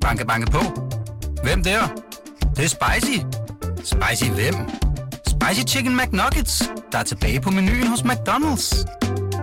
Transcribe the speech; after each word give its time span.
Banke, 0.00 0.26
banke 0.26 0.50
på. 0.50 0.60
Hvem 1.42 1.62
der? 1.62 1.80
Det, 2.40 2.56
det 2.56 2.64
er 2.64 2.68
spicy. 2.68 3.18
Spicy 3.84 4.30
hvem? 4.30 4.54
Spicy 5.26 5.74
Chicken 5.74 5.96
McNuggets, 5.96 6.70
der 6.92 6.98
er 6.98 7.02
tilbage 7.02 7.40
på 7.40 7.50
menuen 7.50 7.86
hos 7.86 8.00
McDonald's. 8.00 8.84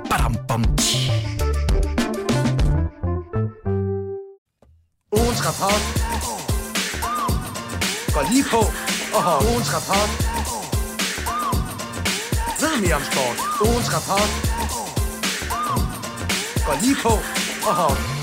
Badum, 0.10 0.36
bom, 0.48 0.64
tji. 0.78 1.12
Ugens 5.18 5.42
rapport 5.48 5.84
går 8.14 8.32
lige 8.32 8.46
på 8.52 8.62
og 9.16 9.24
har 9.24 9.38
ugens 9.52 9.70
rapport. 9.76 10.10
Ved 12.62 12.82
mere 12.82 12.96
om 12.96 13.02
sport. 13.12 13.38
Ugens 13.68 13.90
rapport 13.96 14.32
går 16.66 16.76
lige 16.84 16.98
på 17.04 17.14
og 17.68 17.76
har 17.76 18.17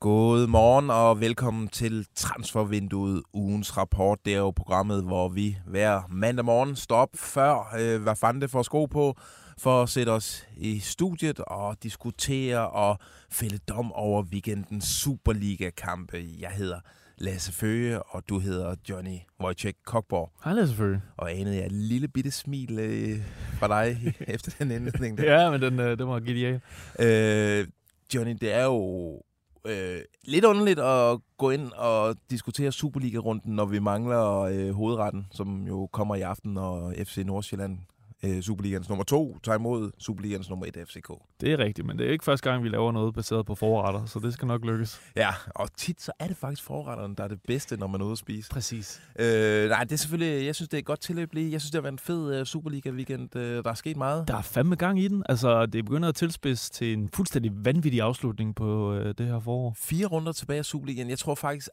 God 0.00 0.46
morgen 0.46 0.90
og 0.90 1.20
velkommen 1.20 1.68
til 1.68 2.06
Transfervinduet, 2.14 3.22
ugens 3.32 3.76
rapport. 3.76 4.18
Det 4.24 4.34
er 4.34 4.38
jo 4.38 4.50
programmet, 4.50 5.02
hvor 5.02 5.28
vi 5.28 5.58
hver 5.66 6.02
mandag 6.10 6.44
morgen 6.44 6.76
står 6.76 6.96
op 6.96 7.16
før, 7.16 7.76
øh, 7.80 8.02
hvad 8.02 8.16
fanden 8.16 8.42
det 8.42 8.50
får 8.50 8.62
sko 8.62 8.84
på, 8.84 9.16
for 9.58 9.82
at 9.82 9.88
sætte 9.88 10.10
os 10.10 10.46
i 10.56 10.78
studiet 10.78 11.40
og 11.40 11.76
diskutere 11.82 12.70
og 12.70 12.98
fælde 13.30 13.58
dom 13.68 13.92
over 13.92 14.22
weekendens 14.22 14.84
Superliga-kampe. 14.84 16.24
Jeg 16.40 16.50
hedder 16.50 16.80
Lasse 17.18 17.52
Føge, 17.52 18.02
og 18.02 18.22
du 18.28 18.38
hedder 18.38 18.74
Johnny 18.88 19.18
Wojciech 19.40 19.78
Kokborg. 19.86 20.32
Hej 20.44 20.52
Lasse 20.52 20.76
Føge. 20.76 21.02
Og 21.16 21.32
anede 21.32 21.56
jeg 21.56 21.66
et 21.66 21.72
lille 21.72 22.08
bitte 22.08 22.30
smil 22.30 22.78
øh, 22.78 23.18
fra 23.58 23.82
dig 23.82 24.14
efter 24.34 24.52
den 24.58 24.70
indledning. 24.70 25.18
Der. 25.18 25.40
Ja, 25.40 25.50
men 25.50 25.62
den, 25.62 25.80
øh, 25.80 25.98
den 25.98 26.08
var 26.08 26.20
genial. 26.20 26.60
Øh, 26.98 27.68
Johnny, 28.14 28.36
det 28.40 28.52
er 28.52 28.64
jo 28.64 29.22
øh, 29.64 30.00
lidt 30.24 30.44
underligt 30.44 30.78
at 30.78 31.18
gå 31.38 31.50
ind 31.50 31.72
og 31.72 32.16
diskutere 32.30 32.72
Superliga-runden, 32.72 33.54
når 33.54 33.64
vi 33.64 33.78
mangler 33.78 34.40
øh, 34.40 34.70
hovedretten, 34.70 35.26
som 35.32 35.66
jo 35.66 35.86
kommer 35.86 36.14
i 36.14 36.20
aften, 36.20 36.56
og 36.56 36.94
FC 37.04 37.22
Nordsjælland, 37.26 37.78
øh, 38.24 38.42
Superligans 38.42 38.88
nummer 38.88 39.04
2, 39.04 39.38
tager 39.42 39.58
imod 39.58 39.90
Superligans 39.98 40.50
nummer 40.50 40.66
1, 40.66 40.76
FCK. 40.88 41.12
Det 41.40 41.52
er 41.52 41.58
rigtigt, 41.58 41.86
men 41.86 41.98
det 41.98 42.06
er 42.06 42.12
ikke 42.12 42.24
første 42.24 42.50
gang, 42.50 42.64
vi 42.64 42.68
laver 42.68 42.92
noget 42.92 43.14
baseret 43.14 43.46
på 43.46 43.54
forretter, 43.54 44.04
så 44.04 44.18
det 44.18 44.32
skal 44.32 44.48
nok 44.48 44.64
lykkes. 44.64 45.00
Ja, 45.16 45.30
og 45.54 45.76
tit 45.76 46.02
så 46.02 46.12
er 46.18 46.26
det 46.26 46.36
faktisk 46.36 46.62
forretterne, 46.62 47.14
der 47.14 47.24
er 47.24 47.28
det 47.28 47.40
bedste, 47.46 47.76
når 47.76 47.86
man 47.86 48.00
er 48.00 48.04
ude 48.04 48.12
at 48.12 48.18
spise. 48.18 48.50
Præcis. 48.50 49.02
Øh, 49.18 49.68
nej, 49.68 49.84
det 49.84 49.92
er 49.92 49.96
selvfølgelig, 49.96 50.46
jeg 50.46 50.54
synes, 50.54 50.68
det 50.68 50.76
er 50.76 50.78
et 50.78 50.84
godt 50.84 51.00
tilløb 51.00 51.34
lige. 51.34 51.52
Jeg 51.52 51.60
synes, 51.60 51.70
det 51.70 51.78
har 51.78 51.82
været 51.82 51.92
en 51.92 51.98
fed 51.98 52.40
uh, 52.40 52.46
Superliga-weekend. 52.46 53.36
Uh, 53.36 53.42
der 53.42 53.70
er 53.70 53.74
sket 53.74 53.96
meget. 53.96 54.28
Der 54.28 54.36
er 54.36 54.42
fandme 54.42 54.76
gang 54.76 55.00
i 55.00 55.08
den. 55.08 55.22
Altså, 55.28 55.66
det 55.66 55.84
begynder 55.84 56.08
at 56.08 56.14
tilspidse 56.14 56.70
til 56.70 56.92
en 56.92 57.08
fuldstændig 57.14 57.52
vanvittig 57.54 58.00
afslutning 58.00 58.54
på 58.54 58.92
uh, 58.92 59.06
det 59.18 59.26
her 59.26 59.40
forår. 59.40 59.74
Fire 59.76 60.06
runder 60.06 60.32
tilbage 60.32 60.58
af 60.58 60.64
Superligaen. 60.64 61.10
Jeg 61.10 61.18
tror 61.18 61.34
faktisk 61.34 61.68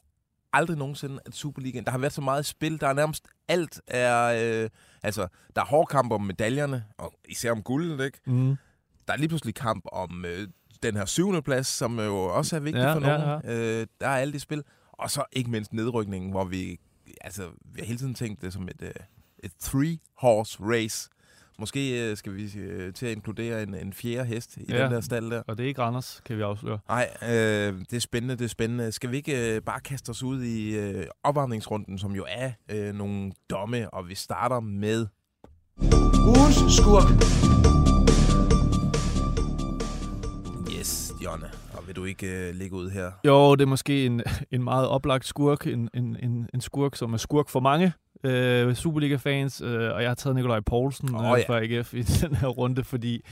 aldrig 0.52 0.78
nogensinde, 0.78 1.20
at 1.26 1.34
Superligaen... 1.34 1.84
Der 1.84 1.90
har 1.90 1.98
været 1.98 2.12
så 2.12 2.20
meget 2.20 2.46
spil. 2.46 2.80
Der 2.80 2.86
er 2.88 2.92
nærmest 2.92 3.26
alt 3.48 3.80
er... 3.86 4.62
Øh, 4.64 4.70
altså, 5.02 5.28
der 5.56 5.62
er 5.62 5.66
hård 5.66 5.86
kamp 5.86 6.12
om 6.12 6.22
medaljerne, 6.22 6.84
og 6.98 7.14
især 7.28 7.52
om 7.52 7.62
guldet, 7.62 8.04
ikke? 8.04 8.18
Mm. 8.26 8.56
Der 9.06 9.12
er 9.12 9.16
lige 9.16 9.28
pludselig 9.28 9.54
kamp 9.54 9.84
om 9.92 10.24
øh, 10.24 10.48
den 10.82 10.96
her 10.96 11.04
syvende 11.04 11.42
plads, 11.42 11.66
som 11.66 12.00
jo 12.00 12.16
også 12.16 12.56
er 12.56 12.60
vigtig 12.60 12.82
Ja, 12.82 12.94
for 12.94 13.00
ja, 13.00 13.18
nogen. 13.18 13.40
Øh, 13.44 13.86
der 14.00 14.08
er 14.08 14.16
alle 14.16 14.32
de 14.32 14.40
spil. 14.40 14.62
Og 14.92 15.10
så 15.10 15.24
ikke 15.32 15.50
mindst 15.50 15.72
nedrykningen, 15.72 16.30
hvor 16.30 16.44
vi... 16.44 16.78
Altså, 17.20 17.42
vi 17.64 17.80
har 17.80 17.86
hele 17.86 17.98
tiden 17.98 18.14
tænkt 18.14 18.42
det 18.42 18.52
som 18.52 18.68
et, 18.68 18.82
øh, 18.82 18.90
et 19.38 19.52
three-horse 19.62 20.56
race. 20.60 21.10
Måske 21.60 22.10
øh, 22.10 22.16
skal 22.16 22.34
vi 22.36 22.58
øh, 22.58 22.92
til 22.92 23.06
at 23.06 23.12
inkludere 23.12 23.62
en, 23.62 23.74
en 23.74 23.92
fjerde 23.92 24.24
hest 24.28 24.56
i 24.56 24.64
Ja. 24.68 24.82
den 24.82 24.92
der 24.92 25.00
stald 25.00 25.30
der. 25.30 25.42
Og 25.46 25.58
det 25.58 25.64
er 25.64 25.68
ikke 25.68 25.82
Randers, 25.82 26.20
kan 26.24 26.36
vi 26.36 26.42
afsløre. 26.42 26.78
Nej, 26.88 27.08
øh, 27.22 27.28
det 27.90 27.92
er 27.92 28.00
spændende, 28.00 28.36
det 28.36 28.44
er 28.44 28.48
spændende. 28.48 28.92
Skal 28.92 29.10
vi 29.10 29.16
ikke 29.16 29.54
øh, 29.56 29.62
bare 29.62 29.80
kaste 29.80 30.10
os 30.10 30.22
ud 30.22 30.42
i 30.42 30.76
øh, 30.76 31.06
opvarmningsrunden, 31.24 31.98
som 31.98 32.12
jo 32.12 32.24
er 32.28 32.50
øh, 32.70 32.94
nogle 32.94 33.32
domme, 33.50 33.90
og 33.94 34.08
vi 34.08 34.14
starter 34.14 34.60
med... 34.60 35.06
ugens 36.26 36.76
skurk. 36.76 37.08
Yes, 40.78 41.12
Jonne. 41.24 41.46
Og 41.72 41.86
vil 41.86 41.96
du 41.96 42.04
ikke 42.04 42.48
øh, 42.48 42.54
ligge 42.54 42.76
ud 42.76 42.90
her? 42.90 43.10
Jo, 43.24 43.54
det 43.54 43.62
er 43.62 43.66
måske 43.68 44.06
en, 44.06 44.22
en 44.50 44.62
meget 44.62 44.88
oplagt 44.88 45.26
skurk. 45.26 45.66
En, 45.66 45.88
en, 45.94 46.16
en, 46.22 46.48
en 46.54 46.60
skurk, 46.60 46.96
som 46.96 47.12
er 47.12 47.16
skurk 47.16 47.48
for 47.48 47.60
mange 47.60 47.92
øh, 48.24 48.74
Superliga-fans. 48.74 49.60
Øh, 49.60 49.94
og 49.94 50.02
jeg 50.02 50.10
har 50.10 50.14
taget 50.14 50.36
Nikolaj 50.36 50.60
Poulsen 50.60 51.08
øh, 51.08 51.22
ja. 51.22 51.44
fra 51.48 51.62
AGF 51.62 51.94
i 51.94 52.02
den 52.26 52.34
her 52.34 52.48
runde, 52.48 52.84
fordi 52.84 53.24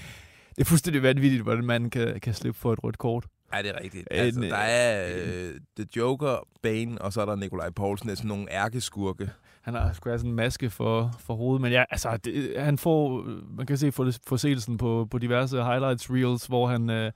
det 0.56 0.60
er 0.60 0.64
fuldstændig 0.64 1.02
vanvittigt, 1.02 1.42
hvordan 1.42 1.64
man 1.64 1.90
kan, 1.90 2.20
kan 2.20 2.34
slippe 2.34 2.60
for 2.60 2.72
et 2.72 2.84
rødt 2.84 2.98
kort. 2.98 3.24
Ja, 3.54 3.62
det 3.62 3.70
er 3.70 3.82
rigtigt. 3.82 4.08
Altså, 4.10 4.40
øh, 4.40 4.50
der 4.50 4.56
er 4.56 5.14
øh, 5.16 5.54
The 5.76 5.86
Joker, 5.96 6.48
Bane, 6.62 7.02
og 7.02 7.12
så 7.12 7.20
er 7.20 7.24
der 7.24 7.36
Nikolaj 7.36 7.70
Poulsen. 7.70 8.08
Det 8.08 8.12
er 8.12 8.16
sådan 8.16 8.28
nogle 8.28 8.52
ærkeskurke. 8.52 9.30
Han 9.62 9.74
har 9.74 9.92
sgu 9.92 10.08
have 10.08 10.18
sådan 10.18 10.30
en 10.30 10.36
maske 10.36 10.70
for, 10.70 11.10
for 11.18 11.34
hovedet, 11.34 11.62
men 11.62 11.72
ja, 11.72 11.84
altså, 11.90 12.16
det, 12.16 12.54
han 12.58 12.78
får, 12.78 13.24
man 13.56 13.66
kan 13.66 13.78
se 13.78 13.92
for, 13.92 14.10
forseelsen 14.26 14.78
på, 14.78 15.08
på 15.10 15.18
diverse 15.18 15.62
highlights 15.62 16.10
reels, 16.10 16.46
hvor 16.46 16.66
han, 16.66 16.90
øh, 16.90 17.12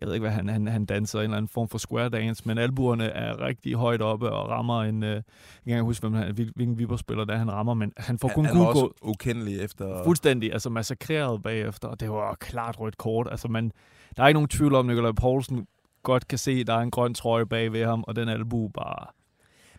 jeg 0.00 0.06
ved 0.06 0.14
ikke 0.14 0.24
hvad, 0.24 0.34
han, 0.34 0.48
han, 0.48 0.66
han 0.66 0.84
danser 0.84 1.18
en 1.18 1.24
eller 1.24 1.36
anden 1.36 1.48
form 1.48 1.68
for 1.68 1.78
square 1.78 2.08
dance, 2.08 2.42
men 2.46 2.58
albuerne 2.58 3.04
er 3.04 3.40
rigtig 3.40 3.74
højt 3.74 4.02
oppe 4.02 4.30
og 4.32 4.48
rammer 4.48 4.82
en, 4.82 5.02
øh, 5.02 5.10
jeg 5.10 5.22
kan 5.66 5.74
ikke 5.74 5.82
huske, 5.82 6.08
hvem 6.08 6.14
han, 6.14 6.34
hvil- 6.34 6.52
hvilken 6.56 6.78
viberspiller 6.78 7.24
der 7.24 7.36
han 7.36 7.52
rammer, 7.52 7.74
men 7.74 7.92
han 7.96 8.18
får 8.18 8.28
kun 8.28 8.44
han, 8.44 8.56
han 8.56 8.66
er 8.66 8.72
gul 8.72 8.82
også 8.84 8.94
ukendelig 9.02 9.60
efter... 9.60 10.04
fuldstændig, 10.04 10.52
altså 10.52 10.70
massakreret 10.70 11.42
bagefter, 11.42 11.88
og 11.88 12.00
det 12.00 12.10
var 12.10 12.34
klart 12.34 12.80
rødt 12.80 12.98
kort, 12.98 13.28
altså 13.30 13.48
man, 13.48 13.72
der 14.16 14.22
er 14.22 14.28
ikke 14.28 14.36
nogen 14.36 14.48
tvivl 14.48 14.74
om, 14.74 14.86
Nikolaj 14.86 15.12
Poulsen 15.12 15.66
godt 16.02 16.28
kan 16.28 16.38
se, 16.38 16.50
at 16.50 16.66
der 16.66 16.74
er 16.74 16.80
en 16.80 16.90
grøn 16.90 17.14
trøje 17.14 17.46
bag 17.46 17.72
ved 17.72 17.84
ham, 17.84 18.04
og 18.06 18.16
den 18.16 18.28
albu 18.28 18.68
bare 18.68 19.06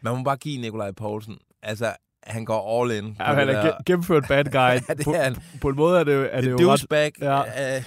Man 0.02 0.18
må 0.18 0.24
bare 0.24 0.38
give 0.38 0.62
Nikolaj 0.62 0.92
Poulsen... 0.92 1.38
Altså, 1.62 1.86
han 2.28 2.46
går 2.46 2.82
all 2.84 2.92
in. 2.92 3.16
Ja, 3.20 3.24
han 3.34 3.50
er 3.50 3.74
gennemført 3.86 4.24
bad 4.28 4.44
guy. 4.58 4.58
Ja, 4.90 5.04
på, 5.04 5.14
han. 5.14 5.36
på 5.62 5.70
en 5.70 5.76
måde 5.76 6.00
er 6.00 6.04
det, 6.04 6.30
er 6.36 6.42
det 6.42 6.52
jo 6.52 6.56
ret 6.56 6.62
douchebag 6.62 7.12
Ja. 7.22 7.42
af 7.66 7.84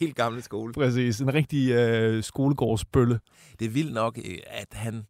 helt 0.00 0.16
gamle 0.16 0.42
skole. 0.42 0.72
præcis. 0.72 1.20
En 1.20 1.34
rigtig 1.34 1.70
øh, 1.70 2.22
skolegårdsbølle. 2.22 3.20
Det 3.58 3.64
er 3.64 3.70
vildt 3.70 3.94
nok, 3.94 4.18
øh, 4.24 4.38
at 4.46 4.66
han... 4.72 5.02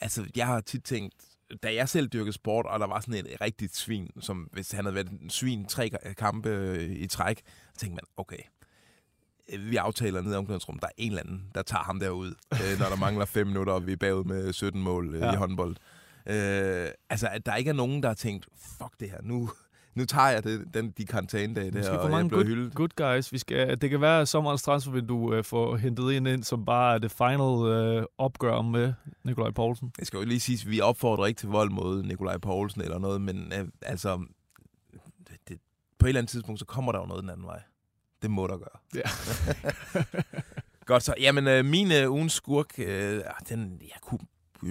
Altså, 0.00 0.24
jeg 0.36 0.46
har 0.46 0.60
tit 0.60 0.84
tænkt, 0.84 1.14
da 1.62 1.74
jeg 1.74 1.88
selv 1.88 2.08
dyrkede 2.08 2.32
sport, 2.32 2.66
og 2.66 2.80
der 2.80 2.86
var 2.86 3.00
sådan 3.00 3.14
et 3.14 3.26
rigtigt 3.40 3.76
svin, 3.76 4.08
som 4.20 4.48
hvis 4.52 4.70
han 4.72 4.84
havde 4.84 4.94
været 4.94 5.08
en 5.10 5.30
svin 5.30 5.64
tre 5.64 5.90
kampe 6.18 6.48
øh, 6.48 6.90
i 6.90 7.06
træk, 7.06 7.38
så 7.74 7.80
tænkte 7.80 7.94
man, 7.94 8.04
okay, 8.16 8.36
øh, 9.52 9.70
vi 9.70 9.76
aftaler 9.76 10.20
nede 10.20 10.34
i 10.34 10.36
omklædningsrummet, 10.38 10.82
der 10.82 10.88
er 10.88 10.92
en 10.96 11.10
eller 11.10 11.22
anden, 11.22 11.42
der 11.54 11.62
tager 11.62 11.82
ham 11.84 12.00
derud, 12.00 12.34
når 12.78 12.86
der 12.88 12.96
mangler 12.96 13.24
fem 13.24 13.46
minutter, 13.46 13.72
og 13.72 13.86
vi 13.86 13.92
er 13.92 13.96
bagud 13.96 14.24
med 14.24 14.52
17 14.52 14.80
mål 14.82 15.16
Ja. 15.16 15.32
i 15.32 15.36
håndbold. 15.36 15.76
Øh, 16.26 16.88
altså, 17.10 17.28
at 17.28 17.46
der 17.46 17.54
ikke 17.54 17.68
er 17.68 17.74
nogen, 17.74 18.02
der 18.02 18.08
har 18.08 18.14
tænkt, 18.14 18.48
fuck 18.56 19.00
det 19.00 19.10
her, 19.10 19.18
nu, 19.22 19.50
nu 19.94 20.04
tager 20.04 20.28
jeg 20.28 20.44
det, 20.44 20.74
den, 20.74 20.90
de 20.90 21.06
karantænedage 21.06 21.70
der, 21.70 21.90
og 21.90 22.02
jeg 22.02 22.10
mange 22.10 22.28
bliver 22.28 22.42
good, 22.42 22.54
hyldet. 22.54 22.74
good 22.74 22.88
guys. 22.96 23.32
Vi 23.32 23.38
skal, 23.38 23.80
det 23.80 23.90
kan 23.90 24.00
være, 24.00 24.20
at 24.20 24.28
sommerens 24.28 24.62
transfervindue 24.62 25.36
øh, 25.36 25.44
får 25.44 25.76
hentet 25.76 26.16
en 26.16 26.26
ind, 26.26 26.44
som 26.44 26.64
bare 26.64 26.94
er 26.94 26.98
det 26.98 27.10
final 27.10 27.72
øh, 27.72 28.06
opgør 28.18 28.62
med 28.62 28.92
Nikolaj 29.24 29.50
Poulsen. 29.50 29.92
Jeg 29.98 30.06
skal 30.06 30.16
jo 30.18 30.24
lige 30.24 30.40
sige, 30.40 30.58
at 30.66 30.70
vi 30.70 30.80
opfordrer 30.80 31.26
ikke 31.26 31.38
til 31.38 31.48
vold 31.48 31.70
mod 31.70 32.02
Nikolaj 32.02 32.38
Poulsen 32.38 32.82
eller 32.82 32.98
noget, 32.98 33.20
men 33.20 33.52
øh, 33.58 33.68
altså, 33.82 34.24
det, 35.28 35.36
det, 35.48 35.58
på 35.98 36.06
et 36.06 36.08
eller 36.08 36.20
andet 36.20 36.30
tidspunkt, 36.30 36.58
så 36.58 36.64
kommer 36.64 36.92
der 36.92 36.98
jo 36.98 37.06
noget 37.06 37.22
den 37.22 37.30
anden 37.30 37.46
vej. 37.46 37.62
Det 38.22 38.30
må 38.30 38.46
der 38.46 38.56
gøre. 38.58 38.78
Ja. 38.94 39.02
Godt 40.86 41.02
så. 41.02 41.14
Jamen, 41.20 41.48
øh, 41.48 41.64
min 41.64 41.92
øh, 41.92 42.12
ugens 42.12 42.32
skurk, 42.32 42.78
øh, 42.78 43.16
ah, 43.16 43.48
den, 43.48 43.78
jeg 43.80 44.00
kunne 44.02 44.18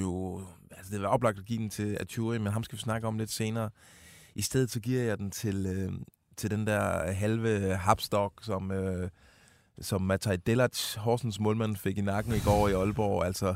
jo... 0.02 0.42
Altså, 0.72 0.94
det 0.94 1.02
var 1.02 1.08
oplagt 1.08 1.40
at 1.40 1.46
give 1.46 1.60
den 1.60 1.70
til 1.70 1.98
Aturi, 2.00 2.38
men 2.38 2.54
ham 2.54 2.64
skal 2.64 2.76
vi 2.76 2.82
snakke 2.82 3.08
om 3.08 3.18
lidt 3.18 3.32
senere. 3.32 3.70
I 4.36 4.42
stedet 4.42 4.72
så 4.72 4.80
giver 4.80 5.04
jeg 5.04 5.18
den 5.18 5.32
til, 5.32 5.66
øh, 5.66 5.94
til 6.38 6.52
den 6.52 6.68
der 6.68 7.12
halve 7.12 7.76
hapstok, 7.76 8.34
som, 8.42 8.72
øh, 8.72 9.10
som 9.82 10.02
Mataj 10.02 10.36
Delac, 10.36 10.96
Horsens 10.96 11.40
målmand, 11.40 11.76
fik 11.76 11.98
i 11.98 12.02
nakken 12.02 12.34
i 12.34 12.40
går 12.40 12.68
i 12.68 12.74
Aalborg. 12.74 13.26
Altså, 13.26 13.56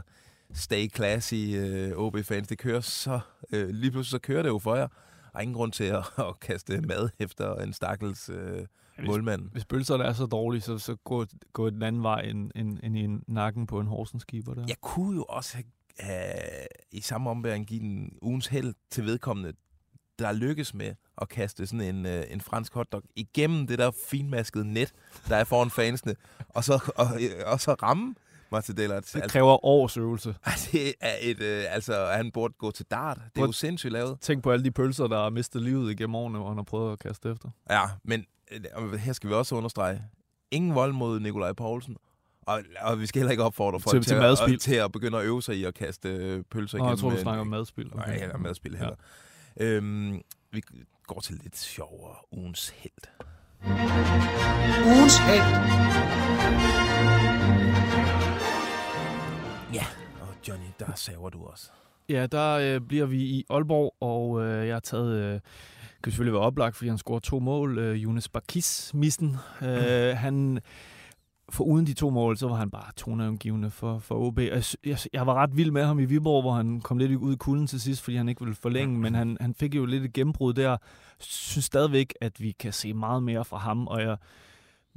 stay 0.54 0.89
classy, 0.95 1.36
øh, 1.56 1.92
OB-fans. 1.98 2.48
Det 2.48 2.57
kører 2.57 2.81
så... 2.81 3.19
Øh, 3.51 3.69
lige 3.69 3.92
pludselig 3.92 4.12
så 4.12 4.19
kører 4.19 4.42
det 4.42 4.50
jo 4.50 4.60
for 4.60 4.75
jer. 4.75 4.88
Og 5.34 5.44
ingen 5.44 5.56
grund 5.56 5.72
til 5.72 5.84
at, 5.84 6.04
at 6.28 6.39
kaste 6.39 6.81
mad 6.81 7.10
efter 7.19 7.56
en 7.56 7.74
stakkels 7.74 8.30
øh, 8.30 8.66
målmand. 9.06 9.51
Hvis 9.51 9.66
bølserne 9.66 10.04
er 10.04 10.13
så 10.13 10.25
dårlige, 10.25 10.62
så, 10.62 10.78
så 10.78 10.95
gå, 10.95 11.25
gå 11.54 11.69
den 11.69 11.84
anden 11.84 12.04
vej 12.04 12.22
end, 12.22 12.51
end, 12.56 12.80
end 12.84 12.98
i 12.98 13.00
en 13.00 13.24
nakken 13.28 13.68
på 13.68 13.80
en 13.80 13.88
Horsens 13.88 14.24
keeper 14.24 14.54
der. 14.54 14.66
Jeg 14.68 14.75
kunne 14.81 15.16
jo 15.16 15.24
også 15.24 15.54
have, 15.56 15.63
have 16.00 16.68
i 16.92 17.02
samme 17.02 17.30
ombæring 17.30 17.68
give 17.68 17.80
den 17.80 18.18
ugens 18.22 18.48
held 18.48 18.74
til 18.92 19.06
vedkommende, 19.06 19.54
der 20.20 20.32
lykkes 20.32 20.74
med 20.74 20.96
at 21.22 21.30
kaste 21.30 21.68
sådan 21.68 21.96
en, 21.96 22.06
øh, 22.06 22.24
en 22.30 22.42
fransk 22.42 22.74
hotdog 22.74 23.04
igennem 23.16 23.68
det 23.68 23.80
der 23.80 23.92
finmaskede 24.10 24.74
net, 24.74 24.94
der 25.30 25.36
er 25.36 25.44
foran 25.44 25.70
fansene, 25.70 26.16
og 26.50 26.64
så, 26.64 26.92
og, 26.96 27.08
og 27.46 27.62
så 27.62 27.74
ramme 27.74 28.16
Martin 28.52 28.78
Dellert. 28.78 29.12
Det 29.14 29.32
kræver 29.32 29.66
års 29.66 29.98
øvelse. 29.98 30.36
Altså, 30.44 30.70
det 30.72 30.94
er 31.02 31.16
et, 31.22 31.42
øh, 31.42 31.64
altså, 31.70 32.06
han 32.06 32.32
burde 32.32 32.54
gå 32.58 32.72
til 32.72 32.86
dart. 32.92 33.20
Det 33.36 33.42
er 33.42 33.46
jo 33.46 33.52
sindssygt 33.52 33.94
lavet. 33.94 34.20
Tænk 34.22 34.44
på 34.44 34.52
alle 34.52 34.64
de 34.64 34.72
pølser, 34.72 35.08
der 35.08 35.18
har 35.24 35.30
mistet 35.30 35.62
livet 35.62 35.92
igennem 35.92 36.16
årene, 36.16 36.38
hvor 36.38 36.48
han 36.48 36.58
har 36.58 36.64
prøvet 36.64 36.92
at 36.92 37.00
kaste 37.00 37.32
efter. 37.32 37.50
Ja, 37.70 37.84
men 38.04 38.26
øh, 38.52 38.94
her 38.94 39.14
skal 39.14 39.30
vi 39.30 39.36
også 39.36 39.56
understrege, 39.56 40.04
ingen 40.52 40.76
vold 40.76 40.94
mod 40.94 41.20
Nikolaj 41.20 41.54
Poulsen. 41.54 41.98
Og, 42.48 42.62
og 42.82 43.00
vi 43.00 43.06
skal 43.06 43.20
heller 43.20 43.32
ikke 43.32 43.44
opfordre 43.44 43.80
folk 43.80 43.92
Til- 43.94 44.02
til, 44.02 44.10
til 44.10 44.16
at, 44.16 44.22
madspil. 44.22 44.60
til 44.60 44.76
at 44.76 44.92
begynde 44.92 45.18
at 45.18 45.26
øve 45.26 45.42
sig 45.44 45.56
i 45.56 45.64
at 45.64 45.74
kaste 45.74 46.10
øh, 46.10 46.44
pølser 46.52 46.78
Nå, 46.78 46.84
igennem. 46.84 46.90
jeg 46.92 47.00
tror, 47.00 47.10
du 47.10 47.16
en- 47.16 47.22
snakker 47.22 47.42
om 47.42 47.48
madspil. 47.48 47.92
Nej, 47.96 48.16
eller 48.22 48.38
madspil 48.38 48.72
heller. 48.78 48.96
Ja. 49.60 49.66
Øhm, 49.66 50.22
vi 50.52 50.62
går 51.08 51.20
til 51.20 51.40
lidt 51.44 51.58
sjovere 51.58 52.16
ugens 52.32 52.70
held. 52.70 52.92
Ugens 54.86 55.18
held. 55.18 55.44
Ja, 59.74 59.86
og 60.22 60.28
Johnny, 60.48 60.66
der 60.80 60.96
saver 60.96 61.30
du 61.30 61.46
også. 61.46 61.70
Ja, 62.10 62.26
der 62.26 62.54
øh, 62.54 62.82
bliver 62.82 63.06
vi 63.06 63.18
i 63.24 63.46
Aalborg, 63.50 63.96
og 64.02 64.42
øh, 64.46 64.68
jeg 64.68 64.76
har 64.76 64.80
taget... 64.80 65.16
Øh, 65.36 65.40
kan 66.04 66.12
selvfølgelig 66.12 66.34
være 66.34 66.42
oplagt, 66.44 66.76
fordi 66.76 66.90
han 66.90 66.98
scorer 66.98 67.20
to 67.20 67.40
mål. 67.40 67.78
Øh, 67.80 68.04
Jonas 68.04 68.30
Bakis, 68.30 68.92
missen. 68.94 69.38
Øh, 69.62 70.18
han... 70.26 70.60
For 71.50 71.64
uden 71.64 71.88
de 71.88 71.94
to 71.94 72.10
mål, 72.10 72.38
så 72.38 72.48
var 72.48 72.56
han 72.56 72.72
bare 72.72 72.92
toneangivende 72.98 73.70
for, 73.70 74.00
for 74.00 74.16
OB. 74.16 74.40
Jeg, 74.40 74.64
jeg, 74.86 74.98
jeg 75.14 75.28
var 75.28 75.34
ret 75.34 75.58
vild 75.58 75.72
med 75.72 75.86
ham 75.86 76.00
i 76.00 76.06
Viborg, 76.06 76.42
hvor 76.42 76.54
han 76.54 76.82
kom 76.82 76.98
lidt 76.98 77.16
ud 77.16 77.34
i 77.34 77.38
kulden 77.38 77.68
til 77.68 77.82
sidst, 77.82 78.02
fordi 78.02 78.18
han 78.18 78.30
ikke 78.30 78.42
ville 78.42 78.56
forlænge, 78.56 79.00
men 79.00 79.16
han, 79.16 79.38
han 79.42 79.54
fik 79.54 79.76
jo 79.76 79.86
lidt 79.86 80.04
et 80.04 80.14
gennembrud 80.14 80.54
der. 80.54 80.78
synes 81.20 81.66
stadigvæk, 81.66 82.14
at 82.22 82.42
vi 82.42 82.52
kan 82.52 82.74
se 82.74 82.94
meget 82.94 83.24
mere 83.24 83.46
fra 83.46 83.58
ham, 83.58 83.88
og 83.88 84.02
jeg, 84.02 84.18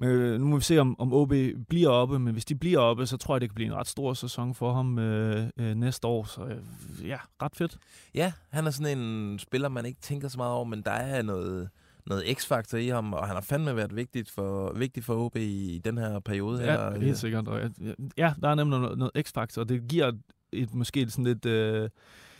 men 0.00 0.08
øh, 0.08 0.40
nu 0.40 0.46
må 0.46 0.56
vi 0.56 0.62
se, 0.62 0.78
om, 0.78 1.00
om 1.00 1.12
OB 1.12 1.32
bliver 1.68 1.88
oppe, 1.88 2.18
men 2.18 2.32
hvis 2.32 2.44
de 2.44 2.54
bliver 2.54 2.78
oppe, 2.78 3.06
så 3.06 3.16
tror 3.16 3.34
jeg, 3.34 3.40
det 3.40 3.50
kan 3.50 3.54
blive 3.54 3.66
en 3.66 3.74
ret 3.74 3.88
stor 3.88 4.14
sæson 4.14 4.54
for 4.54 4.72
ham 4.72 4.98
øh, 4.98 5.48
øh, 5.56 5.74
næste 5.74 6.06
år. 6.06 6.24
Så 6.24 6.44
øh, 6.44 7.08
ja, 7.08 7.18
ret 7.42 7.56
fedt. 7.56 7.78
Ja, 8.14 8.32
han 8.50 8.66
er 8.66 8.70
sådan 8.70 8.98
en 8.98 9.38
spiller, 9.38 9.68
man 9.68 9.86
ikke 9.86 10.00
tænker 10.00 10.28
så 10.28 10.38
meget 10.38 10.52
over, 10.52 10.64
men 10.64 10.82
der 10.82 10.90
er 10.90 11.22
noget, 11.22 11.68
noget 12.10 12.38
x-faktor 12.38 12.78
i 12.78 12.88
ham, 12.88 13.12
og 13.12 13.26
han 13.26 13.36
har 13.36 13.42
fandme 13.42 13.76
været 13.76 13.96
vigtigt 13.96 14.30
for, 14.30 14.72
vigtig 14.76 15.04
for 15.04 15.14
OB 15.14 15.36
i, 15.36 15.80
den 15.84 15.98
her 15.98 16.18
periode. 16.20 16.64
Ja, 16.64 16.90
her. 16.90 17.00
helt 17.00 17.18
sikkert. 17.18 17.48
Og, 17.48 17.70
ja, 18.16 18.32
der 18.42 18.48
er 18.48 18.54
nemlig 18.54 18.80
noget, 18.80 18.98
noget 18.98 19.26
x-faktor, 19.26 19.62
og 19.62 19.68
det 19.68 19.88
giver 19.88 20.12
et, 20.52 20.74
måske 20.74 21.10
sådan 21.10 21.24
lidt 21.24 21.46
øh, 21.46 21.90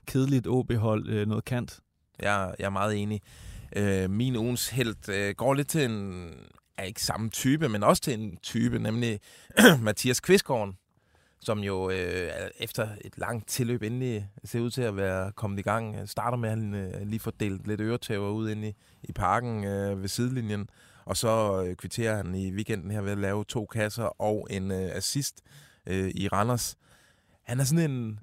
kedeligt 0.06 0.46
OB-hold 0.46 1.08
øh, 1.08 1.28
noget 1.28 1.44
kant. 1.44 1.81
Jeg, 2.22 2.55
jeg 2.58 2.67
er 2.67 2.70
meget 2.70 3.02
enig. 3.02 3.20
Øh, 3.76 4.11
min 4.11 4.37
ugens 4.37 4.69
held 4.69 5.08
øh, 5.08 5.34
går 5.34 5.55
lidt 5.55 5.69
til 5.69 5.84
en, 5.84 6.31
er 6.76 6.84
ikke 6.84 7.02
samme 7.02 7.31
type, 7.31 7.69
men 7.69 7.82
også 7.82 8.02
til 8.02 8.14
en 8.14 8.37
type, 8.37 8.78
nemlig 8.78 9.20
Mathias 9.82 10.20
Kvistgaard, 10.20 10.75
som 11.40 11.58
jo 11.58 11.90
øh, 11.90 12.31
efter 12.58 12.88
et 13.00 13.19
langt 13.19 13.48
tilløb 13.48 13.82
endelig 13.82 14.28
ser 14.44 14.60
ud 14.60 14.70
til 14.70 14.82
at 14.82 14.96
være 14.96 15.32
kommet 15.32 15.58
i 15.58 15.62
gang. 15.62 15.96
Øh, 15.96 16.06
starter 16.06 16.38
med, 16.38 16.48
at 16.48 16.58
han 16.58 16.75
øh, 16.75 17.06
lige 17.06 17.20
får 17.20 17.31
delt 17.31 17.66
lidt 17.66 17.81
øretæver 17.81 18.31
ud 18.31 18.50
ind 18.50 18.64
i, 18.64 18.75
i 19.02 19.12
parken 19.12 19.64
øh, 19.64 20.00
ved 20.02 20.08
sidelinjen, 20.08 20.69
og 21.04 21.16
så 21.16 21.64
øh, 21.64 21.76
kvitterer 21.76 22.16
han 22.16 22.34
i 22.34 22.52
weekenden 22.52 22.90
her 22.90 23.00
ved 23.00 23.12
at 23.12 23.19
lave 23.19 23.44
to 23.44 23.66
kasser 23.66 24.20
og 24.22 24.46
en 24.50 24.70
øh, 24.70 24.96
assist 24.96 25.42
øh, 25.87 26.10
i 26.14 26.28
Randers. 26.28 26.76
Han 27.42 27.60
er 27.60 27.64
sådan 27.64 27.90
en 27.90 28.20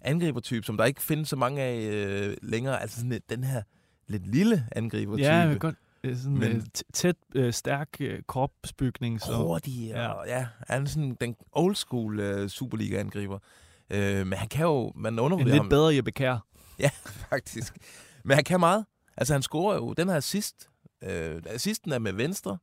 angribertype, 0.00 0.66
som 0.66 0.76
der 0.76 0.84
ikke 0.84 1.02
findes 1.02 1.28
så 1.28 1.36
mange 1.36 1.62
af 1.62 1.78
øh, 1.78 2.36
længere. 2.42 2.82
Altså 2.82 2.96
sådan 2.96 3.12
øh, 3.12 3.20
den 3.30 3.44
her 3.44 3.62
lidt 4.06 4.26
lille 4.26 4.66
angribertype. 4.72 5.26
Ja, 5.26 5.36
jeg 5.36 5.60
godt 5.60 5.74
øh, 6.04 6.16
Sådan, 6.16 6.38
Men- 6.38 6.66
t- 6.78 6.82
tæt, 6.94 7.16
øh, 7.34 7.52
stærk 7.52 7.88
øh, 8.00 8.22
kropsbygning. 8.28 9.20
Så, 9.20 9.32
hurtig, 9.36 9.88
Ja. 9.88 10.08
og 10.08 10.26
ja, 10.26 10.46
han 10.68 10.82
er 10.82 10.86
sådan 10.86 11.16
den 11.20 11.36
old 11.52 11.74
school 11.74 12.48
Superliga-angriber. 12.48 13.38
Uh, 13.94 13.98
men 14.26 14.32
han 14.32 14.48
kan 14.48 14.66
jo, 14.66 14.92
man 14.94 15.18
undervurderer 15.18 15.54
lidt 15.54 15.62
ham 15.62 15.68
bedre 15.68 15.94
Jeppe 15.94 16.10
Kjær. 16.10 16.38
faktisk. 17.30 17.76
Men 18.24 18.34
han 18.34 18.44
kan 18.44 18.60
meget. 18.60 18.84
Altså 19.16 19.34
han 19.34 19.42
scorer 19.42 19.74
jo, 19.76 19.92
den 19.92 20.08
her 20.08 20.16
assist, 20.16 20.68
uh, 21.02 21.08
assisten 21.46 21.92
er 21.92 21.98
med 21.98 22.12
venstre, 22.12 22.58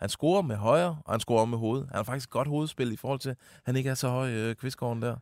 han 0.00 0.08
scorer 0.08 0.42
med 0.42 0.56
højre, 0.56 0.98
og 1.04 1.12
han 1.12 1.20
scorer 1.20 1.44
med 1.44 1.58
hovedet. 1.58 1.86
Han 1.88 1.96
har 1.96 2.02
faktisk 2.02 2.26
et 2.28 2.30
godt 2.30 2.48
hovedspil 2.48 2.92
i 2.92 2.96
forhold 2.96 3.20
til, 3.20 3.30
at 3.30 3.36
han 3.64 3.76
ikke 3.76 3.90
er 3.90 3.94
så 3.94 4.08
høj, 4.08 4.54
kvistgården 4.54 5.02
der. 5.02 5.16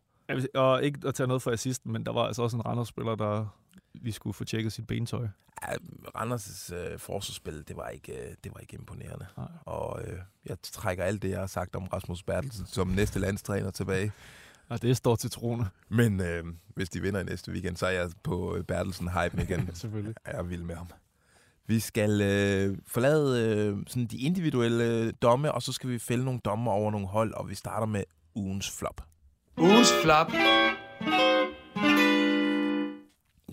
Og 0.54 0.84
ikke 0.84 0.98
at 1.08 1.14
tage 1.14 1.26
noget 1.26 1.42
for 1.42 1.50
assisten, 1.50 1.92
men 1.92 2.06
der 2.06 2.12
var 2.12 2.22
altså 2.26 2.42
også 2.42 2.56
en 2.56 2.66
Randers-spiller, 2.66 3.14
der 3.14 3.46
vi 3.94 4.12
skulle 4.12 4.34
få 4.34 4.44
tjekket 4.44 4.72
sit 4.72 4.86
bentøj. 4.86 5.26
Ja, 5.62 5.74
Randers' 6.16 6.74
uh, 6.74 6.98
forsvarsspil, 6.98 7.64
det 7.68 7.76
var 7.76 7.88
ikke, 7.88 8.12
uh, 8.12 8.34
det 8.44 8.54
var 8.54 8.60
ikke 8.60 8.76
imponerende. 8.76 9.26
Nej. 9.36 9.46
Og 9.64 10.02
uh, 10.04 10.18
jeg 10.46 10.56
trækker 10.62 11.04
alt 11.04 11.22
det, 11.22 11.30
jeg 11.30 11.38
har 11.38 11.46
sagt 11.46 11.76
om 11.76 11.84
Rasmus 11.84 12.22
Bertelsen 12.22 12.66
som 12.66 12.88
næste 12.88 13.18
landstræner 13.18 13.70
tilbage. 13.70 14.12
Og 14.68 14.82
det 14.82 14.96
står 14.96 15.16
til 15.16 15.30
trone. 15.30 15.70
Men 15.88 16.20
øh, 16.20 16.44
hvis 16.74 16.88
de 16.88 17.00
vinder 17.00 17.20
i 17.20 17.24
næste 17.24 17.52
weekend, 17.52 17.76
så 17.76 17.86
er 17.86 17.90
jeg 17.90 18.10
på 18.22 18.56
øh, 18.56 18.64
Bertelsen 18.64 19.08
hype 19.08 19.42
igen. 19.48 19.74
Selvfølgelig. 19.74 20.14
jeg 20.26 20.34
er 20.34 20.42
vild 20.42 20.62
med 20.62 20.74
ham. 20.74 20.86
Vi 21.66 21.80
skal 21.80 22.20
øh, 22.20 22.78
forlade 22.86 23.48
øh, 23.48 23.76
sådan 23.86 24.06
de 24.06 24.16
individuelle 24.18 24.84
øh, 24.84 25.12
domme, 25.22 25.52
og 25.52 25.62
så 25.62 25.72
skal 25.72 25.90
vi 25.90 25.98
fælde 25.98 26.24
nogle 26.24 26.40
domme 26.44 26.70
over 26.70 26.90
nogle 26.90 27.06
hold, 27.06 27.34
og 27.34 27.48
vi 27.48 27.54
starter 27.54 27.86
med 27.86 28.04
ugens 28.34 28.78
flop. 28.78 29.00
Ugens 29.56 29.88
flap. 30.02 30.32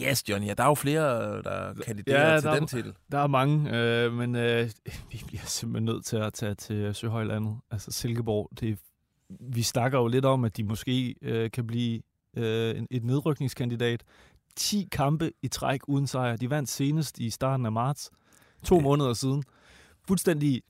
Yes, 0.01 0.29
Johnny, 0.29 0.47
ja, 0.47 0.53
der 0.53 0.63
er 0.63 0.67
jo 0.67 0.73
flere, 0.75 1.41
der 1.41 1.73
kandiderer 1.85 2.29
Ja, 2.33 2.39
til 2.39 2.43
der 2.43 2.51
er- 2.55 2.59
den 2.59 2.67
titel. 2.67 2.93
Der 3.11 3.17
er 3.17 3.27
mange, 3.27 3.77
øh, 3.77 4.13
men 4.13 4.35
øh, 4.35 4.69
vi 5.11 5.21
bliver 5.27 5.41
simpelthen 5.45 5.85
nødt 5.85 6.05
til 6.05 6.17
at 6.17 6.33
tage 6.33 6.55
til 6.55 6.95
Søhøjlandet. 6.95 7.57
Altså 7.71 7.91
Silkeborg, 7.91 8.49
det 8.59 8.79
vi 9.39 9.61
snakker 9.63 9.99
jo 9.99 10.07
lidt 10.07 10.25
om, 10.25 10.43
at 10.43 10.57
de 10.57 10.63
måske 10.63 11.15
øh, 11.21 11.51
kan 11.51 11.67
blive 11.67 12.01
øh, 12.37 12.77
en, 12.77 12.87
et 12.91 13.03
nedrykningskandidat. 13.03 14.03
10 14.55 14.87
kampe 14.91 15.31
i 15.41 15.47
træk 15.47 15.81
uden 15.87 16.07
sejr. 16.07 16.35
De 16.35 16.49
vandt 16.49 16.69
senest 16.69 17.19
i 17.19 17.29
starten 17.29 17.65
af 17.65 17.71
marts. 17.71 18.09
To 18.65 18.75
Okay. 18.75 18.83
måneder 18.83 19.13
siden. 19.13 19.43
Fuldstændig 20.07 20.61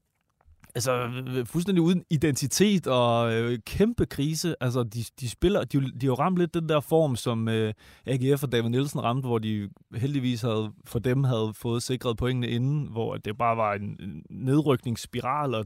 Altså, 0.79 1.09
øh, 1.27 1.45
fuldstændig 1.45 1.81
uden 1.81 2.03
identitet 2.09 2.87
og 2.87 3.33
øh, 3.33 3.59
kæmpe 3.65 4.05
krise. 4.05 4.55
Altså, 4.61 4.83
de, 4.83 5.03
de 5.19 5.29
spiller, 5.29 5.63
de, 5.63 5.91
de 6.01 6.07
har 6.07 6.13
ramt 6.13 6.37
lidt 6.37 6.53
den 6.53 6.69
der 6.69 6.79
form, 6.79 7.15
som 7.15 7.47
øh, 7.47 7.73
AGF 8.05 8.43
og 8.43 8.51
David 8.51 8.69
Nielsen 8.69 9.03
ramte, 9.03 9.27
hvor 9.27 9.37
de 9.37 9.69
heldigvis 9.95 10.41
havde, 10.41 10.71
for 10.85 10.99
dem 10.99 11.23
havde 11.23 11.51
fået 11.53 11.83
sikret 11.83 12.17
pointene 12.17 12.47
inden, 12.47 12.87
hvor 12.91 13.17
det 13.17 13.37
bare 13.37 13.57
var 13.57 13.73
en, 13.73 13.97
en 13.99 14.23
nedrykningsspiral. 14.29 15.55
Og 15.55 15.65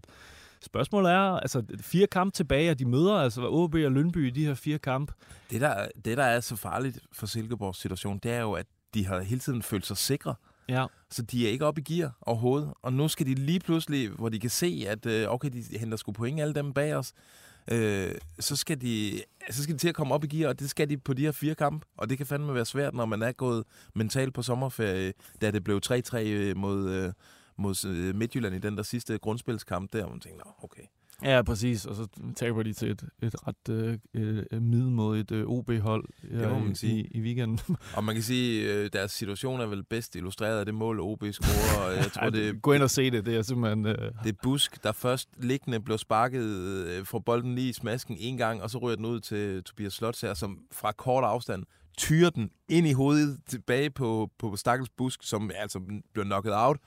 spørgsmålet 0.61 1.11
er, 1.11 1.39
altså, 1.39 1.63
fire 1.81 2.07
kampe 2.07 2.35
tilbage, 2.35 2.71
og 2.71 2.79
de 2.79 2.85
møder 2.85 3.15
altså 3.15 3.47
OB 3.47 3.75
og 3.75 3.91
Lønby 3.91 4.27
i 4.27 4.29
de 4.29 4.45
her 4.45 4.53
fire 4.53 4.79
kampe. 4.79 5.13
Det 5.51 5.61
der, 5.61 5.87
det, 6.05 6.17
der 6.17 6.23
er 6.23 6.39
så 6.39 6.55
farligt 6.55 6.99
for 7.11 7.25
Silkeborgs 7.25 7.79
situation, 7.79 8.17
det 8.17 8.31
er 8.31 8.41
jo, 8.41 8.51
at 8.53 8.65
de 8.93 9.07
har 9.07 9.19
hele 9.21 9.39
tiden 9.39 9.61
følt 9.61 9.85
sig 9.85 9.97
sikre. 9.97 10.35
Ja. 10.69 10.85
Så 11.09 11.21
de 11.21 11.47
er 11.47 11.51
ikke 11.51 11.65
oppe 11.65 11.81
i 11.81 11.83
gear 11.83 12.17
overhovedet. 12.21 12.73
Og 12.81 12.93
nu 12.93 13.07
skal 13.07 13.25
de 13.25 13.33
lige 13.33 13.59
pludselig, 13.59 14.09
hvor 14.09 14.29
de 14.29 14.39
kan 14.39 14.49
se, 14.49 14.85
at 14.87 15.05
øh, 15.05 15.29
okay, 15.29 15.49
de 15.49 15.77
henter 15.79 15.97
sgu 15.97 16.11
point 16.11 16.41
alle 16.41 16.53
dem 16.53 16.73
bag 16.73 16.95
os, 16.95 17.13
øh, 17.71 18.15
så, 18.39 18.55
skal 18.55 18.81
de, 18.81 19.21
så 19.51 19.63
skal 19.63 19.73
de 19.73 19.79
til 19.79 19.89
at 19.89 19.95
komme 19.95 20.13
op 20.13 20.23
i 20.23 20.27
gear, 20.27 20.49
og 20.49 20.59
det 20.59 20.69
skal 20.69 20.89
de 20.89 20.97
på 20.97 21.13
de 21.13 21.21
her 21.21 21.31
fire 21.31 21.55
kampe. 21.55 21.85
Og 21.97 22.09
det 22.09 22.17
kan 22.17 22.27
fandme 22.27 22.53
være 22.53 22.65
svært, 22.65 22.93
når 22.93 23.05
man 23.05 23.21
er 23.21 23.31
gået 23.31 23.63
mentalt 23.95 24.33
på 24.33 24.41
sommerferie, 24.41 25.13
da 25.41 25.51
det 25.51 25.63
blev 25.63 25.81
3-3 25.85 26.17
øh, 26.17 26.57
mod, 26.57 26.89
øh, 26.89 27.13
mod 27.57 27.85
øh, 27.85 28.15
Midtjylland 28.15 28.55
i 28.55 28.59
den 28.59 28.77
der 28.77 28.83
sidste 28.83 29.17
grundspilskamp 29.17 29.93
der, 29.93 30.01
hvor 30.01 30.09
man 30.09 30.19
tænker, 30.19 30.63
okay. 30.63 30.83
Ja, 31.23 31.41
præcis. 31.41 31.85
Og 31.85 31.95
så 31.95 32.07
taber 32.35 32.63
de 32.63 32.73
til 32.73 32.91
et, 32.91 33.03
et 33.21 33.35
ret 33.47 33.69
øh, 33.69 33.97
øh, 34.13 34.61
middelmådigt 34.61 35.31
øh, 35.31 35.45
OB-hold 35.47 36.05
Det 36.31 36.49
må 36.51 36.59
man 36.59 36.71
i, 36.71 36.75
sige. 36.75 37.03
i, 37.03 37.07
i 37.11 37.21
weekenden. 37.21 37.59
Og 37.97 38.03
man 38.03 38.15
kan 38.15 38.23
sige, 38.23 38.71
at 38.71 38.77
øh, 38.77 38.89
deres 38.93 39.11
situation 39.11 39.61
er 39.61 39.65
vel 39.65 39.83
bedst 39.83 40.15
illustreret 40.15 40.59
af 40.59 40.65
det 40.65 40.75
mål, 40.75 40.99
OB 40.99 41.23
scorer. 41.31 41.87
Og 41.89 41.95
jeg 41.95 42.05
tror, 42.13 42.21
Ej, 42.21 42.29
det, 42.29 42.61
Gå 42.61 42.73
ind 42.73 42.83
og 42.83 42.89
se 42.89 43.11
det. 43.11 43.25
Det 43.25 43.35
er 43.37 43.41
simpelthen... 43.41 43.85
Øh, 43.85 44.11
Det 44.23 44.29
er 44.29 44.37
Busk, 44.43 44.83
der 44.83 44.91
først 44.91 45.29
liggende 45.37 45.79
blev 45.79 45.97
sparket, 45.97 46.43
øh, 46.43 47.05
får 47.05 47.19
bolden 47.19 47.55
lige 47.55 47.69
i 47.69 47.73
smasken 47.73 48.17
en 48.19 48.37
gang, 48.37 48.61
og 48.63 48.69
så 48.69 48.77
ryger 48.77 48.95
den 48.95 49.05
ud 49.05 49.19
til 49.19 49.63
Tobias 49.63 49.93
Slots 49.93 50.21
her, 50.21 50.33
som 50.33 50.57
fra 50.71 50.91
kort 50.91 51.23
afstand 51.23 51.63
tyrer 51.97 52.29
den 52.29 52.49
ind 52.69 52.87
i 52.87 52.93
hovedet 52.93 53.39
tilbage 53.47 53.89
på, 53.89 54.29
på 54.39 54.55
Stakkels 54.55 54.89
Busk, 54.97 55.19
som 55.23 55.51
altså 55.55 55.79
bliver 56.13 56.25
knocket 56.25 56.51
out. 56.55 56.77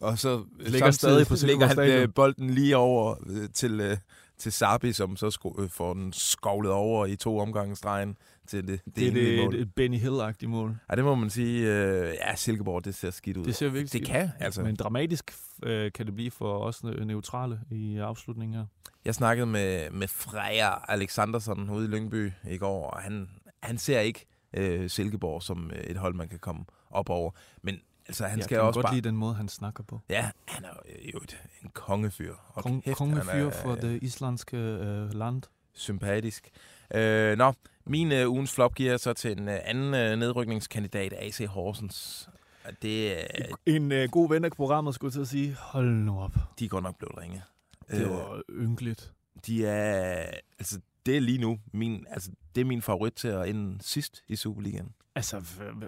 Og 0.00 0.18
så 0.18 0.44
Ligger 0.58 0.78
samtidig 0.78 0.94
stadig 0.94 1.26
på 1.26 1.46
lægger 1.46 1.66
han 1.66 2.02
øh, 2.02 2.14
bolden 2.14 2.50
lige 2.50 2.76
over 2.76 3.14
øh, 3.26 3.48
til, 3.54 3.80
øh, 3.80 3.96
til 4.38 4.52
Sabi, 4.52 4.92
som 4.92 5.16
så 5.16 5.30
sko- 5.30 5.56
øh, 5.58 5.70
får 5.70 5.94
den 5.94 6.12
skovlet 6.12 6.72
over 6.72 7.06
i 7.06 7.16
to 7.16 7.38
omgangsstregen 7.38 8.16
til 8.46 8.68
det, 8.68 8.80
det, 8.84 8.96
det 8.96 9.08
er 9.08 9.12
det, 9.12 9.44
mål. 9.44 9.54
et, 9.54 9.74
Benny 9.74 9.98
Hill-agtigt 9.98 10.46
mål. 10.48 10.76
Ja, 10.90 10.96
det 10.96 11.04
må 11.04 11.14
man 11.14 11.30
sige. 11.30 11.74
Øh, 11.74 12.14
ja, 12.14 12.36
Silkeborg, 12.36 12.84
det 12.84 12.94
ser 12.94 13.10
skidt 13.10 13.36
ud. 13.36 13.44
Det 13.44 13.54
ser 13.56 13.66
virkelig 13.66 13.82
det 13.82 13.90
skidt 13.90 14.08
kan, 14.08 14.30
altså. 14.40 14.62
Men 14.62 14.76
dramatisk 14.76 15.34
øh, 15.62 15.92
kan 15.92 16.06
det 16.06 16.14
blive 16.14 16.30
for 16.30 16.58
os 16.58 16.82
øh, 16.84 17.06
neutrale 17.06 17.60
i 17.70 17.98
afslutningen 17.98 18.58
her. 18.58 18.66
Jeg 19.04 19.14
snakkede 19.14 19.46
med, 19.46 19.90
med 19.90 20.08
Freja 20.08 20.70
Alexandersson 20.92 21.70
ude 21.70 21.84
i 21.84 21.88
Lyngby 21.88 22.32
i 22.50 22.56
går, 22.56 22.90
og 22.90 23.02
han, 23.02 23.28
han 23.62 23.78
ser 23.78 24.00
ikke 24.00 24.26
øh, 24.56 24.90
Silkeborg 24.90 25.42
som 25.42 25.70
øh, 25.74 25.80
et 25.80 25.96
hold, 25.96 26.14
man 26.14 26.28
kan 26.28 26.38
komme 26.38 26.64
op 26.90 27.10
over. 27.10 27.30
Men 27.62 27.80
altså, 28.08 28.24
han 28.26 28.38
jeg 28.38 28.44
skal 28.44 28.54
kan 28.56 28.62
også 28.66 28.76
godt 28.78 28.84
bare... 28.84 28.94
lide 28.94 29.08
den 29.08 29.16
måde, 29.16 29.34
han 29.34 29.48
snakker 29.48 29.84
på. 29.84 30.00
Ja, 30.08 30.30
han 30.46 30.64
er 30.64 30.68
jo 31.14 31.18
et, 31.18 31.38
en 31.64 31.70
kongefyr. 31.74 32.34
Hold 32.44 32.62
Kong, 32.62 32.82
kæft, 32.84 32.96
kongefyr 32.98 33.46
er, 33.46 33.50
for 33.50 33.74
det 33.74 34.02
islandske 34.02 34.56
øh, 34.56 35.14
land. 35.14 35.42
Sympatisk. 35.74 36.50
Øh, 36.94 37.38
nå, 37.38 37.52
min 37.86 38.12
øh, 38.12 38.30
ugens 38.30 38.52
flop 38.54 38.74
giver 38.74 38.96
så 38.96 39.12
til 39.12 39.38
en 39.40 39.48
øh, 39.48 39.58
anden 39.64 39.94
øh, 39.94 40.16
nedrykningskandidat, 40.18 41.12
AC 41.18 41.38
Horsens. 41.48 42.28
Og 42.64 42.72
det, 42.82 43.16
øh, 43.16 43.74
En 43.74 43.92
øh, 43.92 44.08
god 44.10 44.28
ven 44.28 44.44
af 44.44 44.50
programmet 44.52 44.94
skulle 44.94 45.12
til 45.12 45.20
at 45.20 45.28
sige, 45.28 45.54
hold 45.60 45.88
nu 45.90 46.20
op. 46.20 46.32
de 46.58 46.64
er 46.64 46.68
godt 46.68 46.84
nok 46.84 46.98
blevet 46.98 47.18
ringe. 47.18 47.42
Det 47.90 48.02
Øh, 48.04 48.10
var 48.10 48.42
ynkeligt. 48.50 49.12
De 49.46 49.66
er, 49.66 50.24
altså, 50.58 50.80
det 51.06 51.16
er 51.16 51.20
lige 51.20 51.38
nu 51.38 51.58
min, 51.72 52.06
altså, 52.10 52.30
det 52.54 52.60
er 52.60 52.64
min 52.64 52.82
favorit 52.82 53.12
til 53.12 53.28
at 53.28 53.48
ende 53.48 53.78
sidst 53.82 54.22
i 54.28 54.36
Superligaen. 54.36 54.92
Altså, 55.14 55.36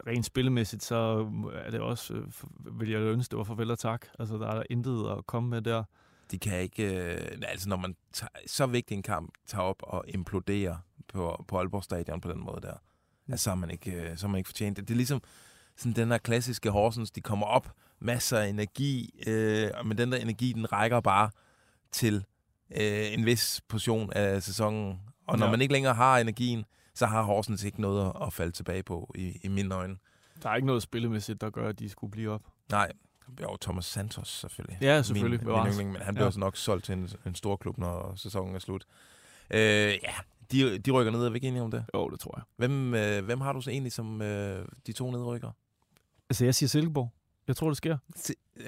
rent 0.06 0.26
spillemæssigt, 0.26 0.82
så 0.84 1.28
er 1.54 1.70
det 1.70 1.80
også, 1.80 2.14
øh, 2.14 2.80
vil 2.80 2.90
jeg 2.90 3.00
ønske, 3.00 3.30
det 3.30 3.38
var 3.38 3.44
farvel 3.44 3.70
og 3.70 3.78
tak. 3.78 4.06
Altså, 4.18 4.36
der 4.38 4.48
er 4.48 4.62
intet 4.70 5.10
at 5.18 5.26
komme 5.26 5.48
med 5.50 5.62
der. 5.62 5.84
De 6.30 6.38
kan 6.38 6.60
ikke, 6.60 7.12
øh, 7.14 7.38
altså 7.42 7.68
når 7.68 7.76
man 7.76 7.96
tager, 8.12 8.28
så 8.46 8.66
vigtig 8.66 8.94
en 8.94 9.02
kamp 9.02 9.32
tager 9.46 9.62
op 9.62 9.82
og 9.82 10.04
imploderer 10.08 10.76
på, 11.08 11.44
på 11.48 11.58
Aalborg 11.58 11.84
Stadion 11.84 12.20
på 12.20 12.30
den 12.32 12.40
måde 12.40 12.60
der, 12.62 12.74
Mm. 13.26 13.32
altså, 13.32 13.44
så, 13.44 13.50
er 13.50 13.54
man 13.54 13.70
ikke, 13.70 13.92
øh, 13.92 14.16
så 14.18 14.26
er 14.26 14.30
man 14.30 14.38
ikke 14.38 14.48
fortjent 14.48 14.76
det. 14.76 14.88
Det 14.88 14.94
er 14.94 14.96
ligesom 14.96 15.22
sådan 15.76 15.92
den 15.92 16.10
her 16.10 16.18
klassiske 16.18 16.70
Horsens, 16.70 17.10
de 17.10 17.20
kommer 17.20 17.46
op, 17.46 17.72
masser 18.00 18.38
af 18.38 18.48
energi, 18.48 19.20
øh, 19.26 19.70
men 19.84 19.98
den 19.98 20.12
der 20.12 20.18
energi, 20.18 20.52
den 20.52 20.72
rækker 20.72 21.00
bare 21.00 21.30
til 21.92 22.24
øh, 22.76 23.12
en 23.12 23.26
vis 23.26 23.60
portion 23.68 24.12
af 24.12 24.42
sæsonen. 24.42 25.00
Og 25.26 25.38
når 25.38 25.46
Ja. 25.46 25.50
man 25.50 25.60
ikke 25.60 25.72
længere 25.72 25.94
har 25.94 26.18
energien, 26.18 26.64
så 26.94 27.06
har 27.06 27.22
Horsens 27.22 27.64
ikke 27.64 27.80
noget 27.80 28.12
at, 28.22 28.32
falde 28.32 28.52
tilbage 28.52 28.82
på 28.82 29.12
i, 29.14 29.38
i 29.42 29.48
mine 29.48 29.74
øjne. 29.74 29.96
Der 30.42 30.50
er 30.50 30.54
ikke 30.54 30.66
noget 30.66 30.82
spillemæssigt, 30.82 31.40
der 31.40 31.50
gør, 31.50 31.68
at 31.68 31.78
de 31.78 31.88
skulle 31.88 32.10
blive 32.10 32.30
op. 32.32 32.42
Nej, 32.70 32.92
jo, 33.40 33.56
Thomas 33.60 33.84
Santos 33.84 34.28
selvfølgelig. 34.28 34.78
Ja, 34.82 35.02
selvfølgelig, 35.02 35.40
Min, 35.46 35.54
min 35.56 35.66
yndling, 35.66 35.92
men 35.92 36.02
han 36.02 36.14
bliver 36.14 36.24
Ja. 36.24 36.26
også 36.26 36.40
nok 36.40 36.56
solgt 36.56 36.84
til 36.84 36.92
en, 36.92 37.08
en 37.26 37.34
stor 37.34 37.56
klub, 37.56 37.78
når 37.78 38.12
sæsonen 38.16 38.54
er 38.54 38.58
slut. 38.58 38.84
Øh, 39.50 39.60
ja, 39.60 40.14
de, 40.52 40.78
de 40.78 40.90
rykker 40.90 41.12
ned, 41.12 41.24
er 41.26 41.30
vi 41.30 41.34
ikke 41.36 41.48
enige 41.48 41.62
om 41.62 41.70
det? 41.70 41.84
Jo, 41.94 42.08
det 42.08 42.20
tror 42.20 42.34
jeg. 42.36 42.42
Hvem, 42.56 42.94
øh, 42.94 43.24
hvem 43.24 43.40
har 43.40 43.52
du 43.52 43.60
så 43.60 43.70
egentlig 43.70 43.92
som 43.92 44.22
øh, 44.22 44.68
de 44.86 44.92
to 44.92 45.10
nedrykker? 45.10 45.50
Altså, 46.30 46.44
jeg 46.44 46.54
siger 46.54 46.68
Silkeborg. 46.68 47.12
Jeg 47.48 47.56
tror, 47.56 47.68
det 47.68 47.76
sker. 47.76 47.98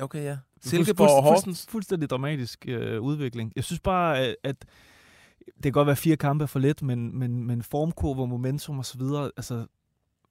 Okay, 0.00 0.22
ja. 0.24 0.38
Silkeborg 0.62 1.10
og 1.10 1.22
Horsens. 1.22 1.66
Fuldstændig 1.68 2.10
dramatisk 2.10 2.64
øh, 2.68 3.00
udvikling. 3.00 3.52
Jeg 3.56 3.64
synes 3.64 3.80
bare, 3.80 4.18
at, 4.18 4.36
at 4.44 4.56
det 5.54 5.62
kan 5.62 5.72
godt 5.72 5.86
være 5.86 5.96
fire 5.96 6.16
kampe 6.16 6.46
for 6.46 6.58
lidt, 6.58 6.82
men, 6.82 7.18
men, 7.18 7.44
men 7.46 7.62
formkurve, 7.62 8.26
momentum 8.28 8.78
og 8.78 8.84
så 8.86 8.98
videre, 8.98 9.30
altså, 9.36 9.66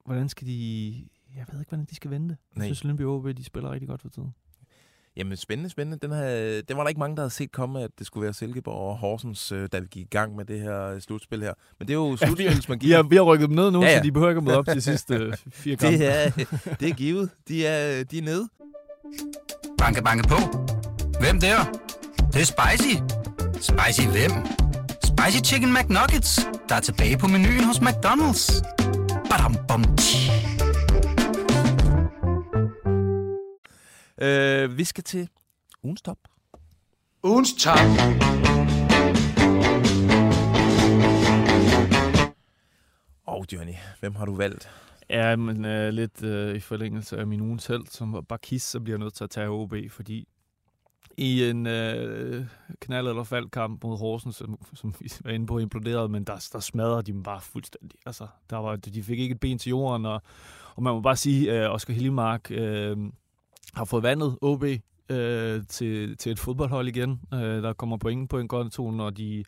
hvordan 0.06 0.28
skal 0.28 0.46
de... 0.46 0.94
Jeg 1.36 1.44
ved 1.52 1.60
ikke, 1.60 1.68
hvordan 1.70 1.86
de 1.90 1.94
skal 1.94 2.10
vente. 2.10 2.36
Jeg 2.54 2.58
Nej. 2.58 2.66
synes, 2.66 2.84
Lyngby 2.84 3.02
OB, 3.04 3.26
de 3.36 3.44
spiller 3.44 3.70
rigtig 3.72 3.88
godt 3.88 4.02
for 4.02 4.08
tiden. 4.08 4.34
Jamen, 5.16 5.36
spændende, 5.36 5.70
spændende. 5.70 5.98
Den, 6.06 6.10
havde, 6.10 6.62
den 6.62 6.76
var 6.76 6.82
der 6.82 6.88
ikke 6.88 6.98
mange, 6.98 7.16
der 7.16 7.22
havde 7.22 7.30
set 7.30 7.52
komme, 7.52 7.80
at 7.82 7.90
det 7.98 8.06
skulle 8.06 8.24
være 8.24 8.32
Silkeborg 8.32 8.88
og 8.90 8.96
Horsens, 8.96 9.52
øh, 9.52 9.68
da 9.72 9.78
vi 9.78 9.86
gik 9.90 10.02
i 10.06 10.08
gang 10.10 10.36
med 10.36 10.44
det 10.44 10.60
her 10.60 10.82
øh, 10.82 11.00
slutspil 11.00 11.42
her. 11.42 11.52
Men 11.78 11.88
det 11.88 11.94
er 11.94 11.98
jo 11.98 12.16
slutspilsmagi. 12.16 12.86
Vi 12.86 12.92
har, 12.92 13.02
vi 13.10 13.16
har 13.16 13.22
rykket 13.22 13.48
dem 13.48 13.56
ned 13.56 13.70
nu, 13.70 13.78
Ja, 13.80 13.84
ja, 13.84 13.90
ja. 13.90 13.94
ja. 13.96 14.00
så 14.00 14.04
de 14.04 14.12
behøver 14.12 14.30
ikke 14.30 14.38
at 14.38 14.44
møde 14.44 14.58
op 14.58 14.66
til 14.66 14.74
de 14.74 14.80
sidste 14.92 15.14
øh, 15.14 15.32
fire 15.50 15.76
kampe. 15.76 15.98
det, 15.98 16.06
er, 16.06 16.30
det 16.80 16.88
er 16.88 16.94
givet. 16.94 17.30
De 17.48 17.66
er, 17.66 18.04
de 18.04 18.18
er 18.18 18.22
nede. 18.22 18.48
Banke, 19.82 20.02
banke 20.02 20.28
på. 20.28 20.36
Hvem 21.20 21.40
der? 21.40 21.64
Det, 22.16 22.34
det 22.34 22.40
er 22.40 22.44
spicy. 22.44 22.94
Spicy 23.52 24.06
hvem? 24.08 24.30
Spicy 25.04 25.52
Chicken 25.52 25.74
McNuggets, 25.74 26.48
der 26.68 26.74
er 26.74 26.80
tilbage 26.80 27.18
på 27.18 27.26
menuen 27.26 27.64
hos 27.64 27.78
McDonald's. 27.78 28.62
Badum, 29.30 29.56
bom, 29.68 29.96
tji. 29.96 30.30
Øh, 34.18 34.78
vi 34.78 34.84
skal 34.84 35.04
til 35.04 35.28
ugens 35.82 36.02
top. 36.02 36.18
Ugens 37.22 37.52
top. 37.60 37.78
Og 43.26 43.46
Johnny, 43.52 43.74
hvem 44.00 44.14
har 44.14 44.24
du 44.24 44.36
valgt? 44.36 44.68
Ja, 45.10 45.36
men 45.36 45.64
øh, 45.64 45.92
lidt 45.92 46.22
øh, 46.22 46.56
i 46.56 46.60
forlængelse 46.60 47.18
af 47.18 47.26
min 47.26 47.40
ugens 47.40 47.66
held, 47.66 47.86
som 47.86 48.12
var 48.12 48.20
Bakis, 48.20 48.62
så 48.62 48.80
bliver 48.80 48.98
jeg 48.98 49.04
nødt 49.04 49.14
til 49.14 49.24
at 49.24 49.30
tage 49.30 49.48
OB, 49.48 49.74
fordi 49.90 50.28
i 51.16 51.44
en 51.44 51.66
øh, 51.66 52.46
knald- 52.80 53.08
eller 53.08 53.24
faldkamp 53.24 53.84
mod 53.84 53.98
Horsens, 53.98 54.36
som, 54.36 54.58
som 54.74 54.94
vi 55.00 55.12
var 55.24 55.30
inde 55.30 55.46
på, 55.46 55.58
imploderet, 55.58 56.10
men 56.10 56.24
der, 56.24 56.48
der 56.52 56.60
smadrede 56.60 57.02
de 57.02 57.12
dem 57.12 57.22
bare 57.22 57.40
fuldstændig. 57.40 57.98
Altså, 58.06 58.26
der 58.50 58.56
var, 58.56 58.76
de 58.76 59.02
fik 59.02 59.18
ikke 59.18 59.32
et 59.32 59.40
ben 59.40 59.58
til 59.58 59.70
jorden, 59.70 60.06
og, 60.06 60.22
og 60.74 60.82
man 60.82 60.94
må 60.94 61.00
bare 61.00 61.16
sige, 61.16 61.52
at 61.52 61.64
øh, 61.64 61.70
Oscar 61.70 61.94
Hillemark 61.94 62.50
øh, 62.50 62.96
har 63.74 63.84
fået 63.84 64.02
vandet 64.02 64.38
OB 64.40 64.64
øh, 65.08 65.62
til, 65.68 66.16
til 66.16 66.32
et 66.32 66.38
fodboldhold 66.38 66.88
igen. 66.88 67.20
Øh, 67.34 67.40
der 67.40 67.72
kommer 67.72 67.96
point 67.96 68.30
på 68.30 68.38
en 68.38 68.48
grøn 68.48 68.70
tone, 68.70 69.04
og 69.04 69.16
de 69.16 69.44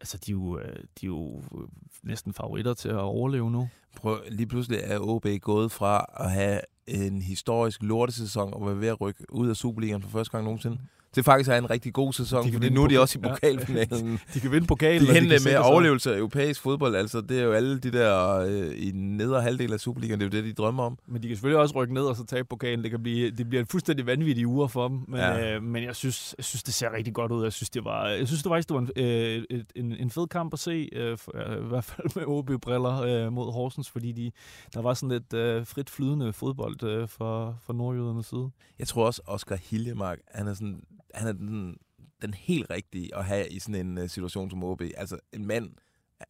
Altså, 0.00 0.18
de 0.26 0.30
er, 0.30 0.34
jo, 0.34 0.58
øh, 0.58 0.76
de 0.76 1.06
er 1.06 1.06
jo 1.06 1.36
øh, 1.38 1.68
næsten 2.02 2.32
favoritter 2.32 2.74
til 2.74 2.88
at 2.88 2.96
overleve 2.96 3.50
nu. 3.50 3.68
Prøv, 3.96 4.18
lige 4.28 4.46
pludselig 4.46 4.80
er 4.82 4.98
OB 5.00 5.26
gået 5.40 5.72
fra 5.72 6.04
at 6.16 6.30
have 6.30 6.60
en 6.86 7.22
historisk 7.22 7.82
lortesæson 7.82 8.54
og 8.54 8.66
være 8.66 8.80
ved 8.80 8.88
at 8.88 9.00
rykke 9.00 9.32
ud 9.32 9.48
af 9.48 9.56
Superligaen 9.56 10.02
for 10.02 10.08
første 10.08 10.32
gang 10.32 10.44
nogensinde, 10.44 10.78
til 11.12 11.22
faktisk 11.22 11.48
have 11.48 11.58
en 11.58 11.70
rigtig 11.70 11.92
god 11.92 12.12
sæson, 12.12 12.46
De 12.46 12.52
fordi 12.52 12.68
nu 12.70 12.84
er 12.84 12.88
de 12.88 13.00
også 13.00 13.18
i 13.18 13.22
ja. 13.24 13.32
pokalfinalen. 13.32 14.20
De 14.34 14.40
kan 14.40 14.52
vinde 14.52 14.66
pokalen. 14.66 15.06
De 15.06 15.10
og 15.10 15.14
hente 15.14 15.36
kan 15.36 15.44
med 15.44 15.56
overlevelse 15.56 16.12
af 16.14 16.18
europæisk 16.18 16.60
fodbold, 16.60 16.94
altså 16.96 17.20
det 17.20 17.38
er 17.38 17.42
jo 17.44 17.52
alle 17.52 17.78
de 17.78 17.90
der 17.92 18.38
øh, 18.38 18.72
i 18.76 18.90
nedre 18.94 19.42
halvdel 19.42 19.72
af 19.72 19.80
Superligaen, 19.80 20.20
det 20.20 20.26
er 20.34 20.38
jo 20.38 20.42
det, 20.42 20.56
de 20.56 20.62
drømmer 20.62 20.82
om. 20.82 20.98
Men 21.06 21.22
de 21.22 21.28
kan 21.28 21.36
selvfølgelig 21.36 21.60
også 21.60 21.74
rykke 21.74 21.94
ned 21.94 22.02
og 22.02 22.16
så 22.16 22.24
tabe 22.24 22.48
pokalen. 22.48 22.82
Det, 22.82 22.90
kan 22.90 23.02
blive, 23.02 23.30
det 23.30 23.48
bliver 23.48 23.60
en 23.60 23.66
fuldstændig 23.66 24.06
vanvittig 24.06 24.46
uge 24.46 24.68
for 24.68 24.88
dem. 24.88 25.00
Men, 25.08 25.20
Ja. 25.20 25.32
ja. 25.34 25.54
øh, 25.54 25.62
men 25.62 25.84
jeg, 25.84 25.96
synes, 25.96 26.34
jeg 26.38 26.44
synes, 26.44 26.62
det 26.62 26.74
ser 26.74 26.92
rigtig 26.96 27.14
godt 27.14 27.32
ud. 27.32 27.42
Jeg 27.42 27.52
synes, 27.52 27.70
det 27.70 27.84
var, 27.84 28.08
jeg 28.08 28.26
synes, 28.26 28.42
det 28.42 28.50
var, 28.50 28.56
faktisk, 28.56 28.68
det 28.68 28.74
var 28.74 28.80
en, 28.80 29.44
øh, 29.50 29.64
en, 29.76 29.92
en 29.92 30.10
fed 30.10 30.26
kamp 30.26 30.52
at 30.52 30.58
se. 30.58 30.88
Øh, 30.92 31.18
øh, 31.34 31.64
I 31.64 31.68
hvert 31.68 31.84
fald 31.84 32.06
med 32.14 32.24
OB-briller 32.26 33.00
øh, 33.02 33.32
mod 33.32 33.52
Horsens, 33.52 33.90
fordi 33.90 34.12
de, 34.12 34.30
der 34.74 34.82
var 34.82 34.94
sådan 34.94 35.08
lidt 35.08 35.32
øh, 35.34 35.66
frit 35.66 35.90
flydende 35.90 36.32
fodbold 36.32 36.82
øh, 36.82 37.08
for, 37.08 37.56
for 37.66 37.72
nordjydernes 37.72 38.26
side. 38.26 38.50
Jeg 38.78 38.88
tror 38.88 39.06
også, 39.06 39.22
Oscar 39.26 39.56
Hiljemark, 39.70 40.18
han 40.34 40.48
er, 40.48 40.54
sådan, 40.54 40.80
han 41.14 41.28
er 41.28 41.32
den, 41.32 41.76
den 42.22 42.34
helt 42.34 42.70
rigtige 42.70 43.16
at 43.16 43.24
have 43.24 43.48
i 43.48 43.58
sådan 43.58 43.86
en 43.86 43.98
uh, 43.98 44.08
situation 44.08 44.50
som 44.50 44.64
OB. 44.64 44.82
Altså 44.96 45.18
en 45.32 45.46
mand 45.46 45.70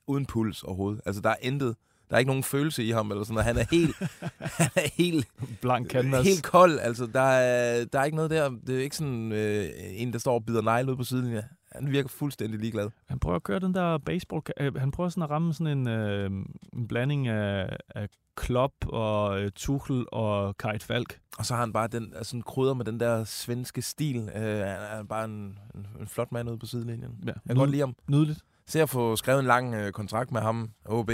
uden 0.06 0.26
puls 0.26 0.62
overhovedet. 0.62 1.00
Altså 1.06 1.22
der 1.22 1.30
er 1.30 1.36
intet, 1.42 1.76
der 2.10 2.14
er 2.14 2.18
ikke 2.18 2.28
nogen 2.28 2.42
følelse 2.42 2.84
i 2.84 2.90
ham, 2.90 3.10
eller 3.10 3.24
sådan 3.24 3.34
noget. 3.34 3.44
Han 3.44 3.56
er 3.56 3.64
helt, 3.70 3.96
han 4.60 4.70
er 4.76 4.90
helt, 4.94 5.28
Blank 5.60 5.90
canvas. 5.90 6.26
helt 6.26 6.42
kold. 6.42 6.78
Altså 6.78 7.06
der 7.06 7.20
er, 7.20 7.84
der 7.84 8.00
er 8.00 8.04
ikke 8.04 8.16
noget 8.16 8.30
der. 8.30 8.50
Det 8.66 8.78
er 8.78 8.82
ikke 8.82 8.96
sådan 8.96 9.32
øh, 9.32 9.70
en, 9.76 10.12
der 10.12 10.18
står 10.18 10.34
og 10.34 10.44
bider 10.46 10.62
negle 10.62 10.90
ud 10.90 10.96
på 10.96 11.04
siden. 11.04 11.42
Han 11.72 11.90
virker 11.92 12.08
fuldstændig 12.08 12.60
ligeglad. 12.60 12.90
Han 13.06 13.18
prøver 13.18 13.36
at 13.36 13.42
køre 13.42 13.58
den 13.58 13.74
der 13.74 13.98
baseball... 13.98 14.42
øh, 14.60 14.74
Han 14.74 14.90
prøver 14.90 15.08
sådan 15.10 15.22
at 15.22 15.30
ramme 15.30 15.54
sådan 15.54 15.78
en, 15.78 15.88
øh, 15.88 16.30
en 16.72 16.88
blanding 16.88 17.28
af, 17.28 17.76
af 17.94 18.08
Klopp 18.36 18.72
og 18.86 19.40
øh, 19.40 19.50
Tuchel 19.56 20.04
og 20.12 20.56
Kajt 20.56 20.82
Falk. 20.82 21.18
Og 21.38 21.46
så 21.46 21.54
har 21.54 21.60
han 21.60 21.72
bare 21.72 21.88
den, 21.88 22.12
altså, 22.16 22.30
sådan 22.30 22.42
krydder 22.42 22.74
med 22.74 22.84
den 22.84 23.00
der 23.00 23.24
svenske 23.24 23.82
stil. 23.82 24.16
Øh, 24.16 24.42
han 24.42 24.98
er 24.98 25.02
bare 25.08 25.24
en, 25.24 25.58
en, 25.74 25.86
en 26.00 26.06
flot 26.06 26.32
mand 26.32 26.48
ude 26.50 26.58
på 26.58 26.66
sidelinjen. 26.66 27.14
Ja, 27.26 27.26
Jeg 27.26 27.34
kan 27.46 27.56
godt 27.56 27.70
lide 27.70 27.80
ham. 27.80 27.94
Nydeligt. 28.10 28.40
Se 28.66 28.82
at 28.82 28.90
få 28.90 29.16
skrevet 29.16 29.40
en 29.40 29.46
lang 29.46 29.74
øh, 29.74 29.92
kontrakt 29.92 30.30
med 30.32 30.40
ham, 30.40 30.70
OB. 30.84 31.10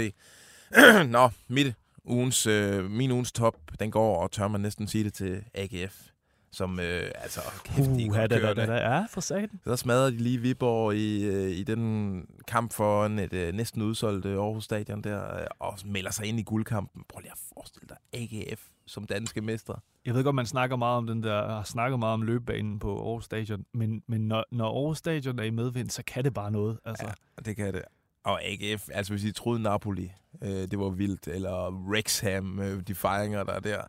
Nå, 1.07 1.29
mit 1.47 1.73
ugens, 2.05 2.47
øh, 2.47 2.91
min 2.91 3.11
ugens 3.11 3.31
top, 3.31 3.55
den 3.79 3.91
går, 3.91 4.23
og 4.23 4.31
tør 4.31 4.47
man 4.47 4.61
næsten 4.61 4.87
sige 4.87 5.03
det 5.03 5.13
til 5.13 5.43
AGF. 5.53 6.07
Som, 6.55 6.79
øh, 6.79 7.11
altså, 7.15 7.41
kæft, 7.63 7.89
de 7.89 8.05
er 8.05 8.09
Uh, 8.09 8.15
da, 8.15 8.27
da, 8.27 8.53
da, 8.53 8.65
da, 8.65 8.73
ja, 8.73 9.05
for 9.09 9.21
satan. 9.21 9.59
Så 9.63 9.75
smadrede 9.75 10.11
de 10.11 10.17
lige 10.17 10.37
Viborg 10.37 10.95
i, 10.95 11.23
øh, 11.23 11.51
i 11.51 11.63
den 11.63 12.25
kamp 12.47 12.73
foran 12.73 13.19
et 13.19 13.33
øh, 13.33 13.53
næsten 13.53 13.81
udsolgt 13.81 14.25
øh, 14.25 14.37
Aarhus 14.37 14.63
Stadion 14.63 15.01
der, 15.01 15.35
øh, 15.35 15.45
og 15.59 15.77
melder 15.85 16.11
sig 16.11 16.25
ind 16.25 16.39
i 16.39 16.43
guldkampen. 16.43 17.03
Prøv 17.09 17.19
lige 17.19 17.31
at 17.31 17.39
forestille 17.53 17.87
dig 17.89 17.97
AGF 18.13 18.61
som 18.85 19.03
danske 19.03 19.41
mestre. 19.41 19.75
Jeg 20.05 20.13
ved 20.13 20.23
godt, 20.23 20.35
man 20.35 20.45
snakker 20.45 20.75
meget 20.75 20.97
om 20.97 21.07
den 21.07 21.23
der, 21.23 21.47
har 21.47 21.63
snakket 21.63 21.99
meget 21.99 22.13
om 22.13 22.21
løbebanen 22.21 22.79
på 22.79 23.07
Aarhus 23.07 23.25
Stadion, 23.25 23.65
men, 23.73 24.03
men 24.07 24.27
når, 24.27 24.45
når 24.51 24.65
Aarhus 24.65 24.97
Stadion 24.97 25.39
er 25.39 25.43
i 25.43 25.49
medvind, 25.49 25.89
så 25.89 26.03
kan 26.07 26.23
det 26.23 26.33
bare 26.33 26.51
noget. 26.51 26.77
Altså. 26.85 27.05
Ja, 27.05 27.41
det 27.45 27.55
kan 27.55 27.73
det. 27.73 27.81
Og 28.23 28.39
AGF, 28.43 28.89
altså 28.93 29.13
hvis 29.13 29.23
I 29.23 29.31
troede 29.31 29.61
Napoli, 29.61 30.11
øh, 30.41 30.49
det 30.49 30.79
var 30.79 30.89
vildt, 30.89 31.27
eller 31.27 31.71
Wrexham, 31.71 32.59
øh, 32.59 32.81
de 32.87 32.95
fejringer, 32.95 33.43
der 33.43 33.53
er 33.53 33.59
der. 33.59 33.81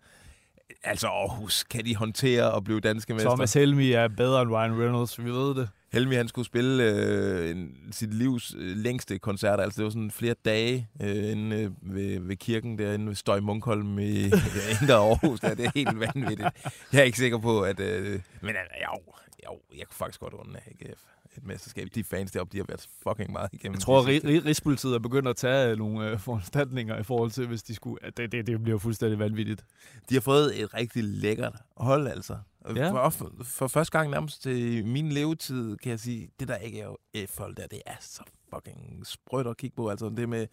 Altså 0.85 1.07
Aarhus, 1.07 1.65
kan 1.65 1.85
de 1.85 1.97
håndtere 1.97 2.57
at 2.57 2.65
blive 2.65 2.81
danske 2.81 3.15
mestre? 3.15 3.31
Thomas 3.31 3.55
Helmi 3.55 3.93
er 3.93 4.09
bedre 4.09 4.43
end 4.43 4.51
Ryan 4.51 4.81
Reynolds, 4.81 5.25
vi 5.25 5.31
ved 5.31 5.55
det. 5.55 5.69
Helmi, 5.93 6.15
han 6.15 6.29
skulle 6.29 6.47
spille 6.47 6.85
øh, 6.85 7.51
en, 7.51 7.77
sit 7.91 8.15
livs 8.15 8.55
øh, 8.59 8.77
længste 8.77 9.19
koncert. 9.19 9.61
Altså, 9.61 9.77
det 9.77 9.85
var 9.85 9.91
sådan 9.91 10.11
flere 10.11 10.35
dage 10.45 10.89
øh, 11.03 11.31
inde 11.31 11.57
øh, 11.57 11.71
ved, 11.95 12.21
ved 12.21 12.37
kirken 12.37 12.79
derinde 12.79 13.07
ved 13.07 13.15
Støj 13.15 13.41
Munkholm 13.41 13.99
i 13.99 14.25
Indre 14.81 14.95
Aarhus. 14.95 15.41
Der. 15.41 15.55
Det 15.55 15.67
er 15.67 15.71
helt 15.75 16.01
vanvittigt. 16.01 16.49
Jeg 16.93 17.01
er 17.01 17.03
ikke 17.03 17.19
sikker 17.19 17.39
på, 17.39 17.61
at... 17.61 17.81
Øh, 17.81 18.21
men 18.41 18.51
øh, 18.51 18.57
jo, 18.83 19.13
jo, 19.47 19.59
jeg 19.79 19.87
kunne 19.87 19.97
faktisk 19.97 20.21
godt 20.21 20.35
undre 20.35 20.61
AGF 20.67 21.01
et 21.37 21.47
mesterskab. 21.47 21.89
De 21.95 22.05
fans 22.05 22.33
deroppe, 22.33 22.53
de 22.53 22.59
har 22.59 22.65
været 22.69 22.89
fucking 23.03 23.33
meget 23.33 23.49
igennem. 23.53 23.75
Jeg 23.75 23.81
tror, 23.81 24.01
at 24.01 24.07
Rigspolitiet 24.45 24.95
er 24.95 24.99
begyndt 24.99 25.29
at 25.29 25.37
tage 25.37 25.71
øh, 25.71 25.79
nogle 25.79 26.11
øh, 26.11 26.19
foranstaltninger 26.19 26.99
i 26.99 27.03
forhold 27.03 27.31
til, 27.31 27.47
hvis 27.47 27.63
de 27.63 27.75
skulle... 27.75 28.05
at 28.05 28.17
Det, 28.17 28.33
det, 28.33 28.47
det 28.47 28.63
bliver 28.63 28.79
fuldstændig 28.79 29.19
vanvittigt. 29.19 29.65
De 30.09 30.15
har 30.15 30.21
fået 30.21 30.63
et 30.63 30.75
rigtig 30.75 31.05
lækkert 31.05 31.57
hold, 31.77 32.09
altså. 32.09 32.37
Ja. 32.77 32.91
For, 32.91 33.11
for, 33.11 33.33
for 33.45 33.67
første 33.67 33.99
gang 33.99 34.11
nærmest 34.11 34.47
i 34.47 34.83
min 34.83 35.13
levetid, 35.13 35.77
kan 35.77 35.91
jeg 35.91 36.01
sige, 36.01 36.29
det 36.41 36.49
der 36.49 36.57
ikke 36.57 36.81
er 36.81 36.85
jo 36.85 36.97
et 37.13 37.31
hold 37.39 37.57
der, 37.57 37.67
det 37.67 37.83
er 37.87 37.97
så 38.01 38.23
fucking 38.55 39.07
sprødt 39.07 39.47
at 39.47 39.57
kigge 39.57 39.77
på. 39.77 39.89
Altså 39.89 40.09
det 40.09 40.29
med 40.29 40.47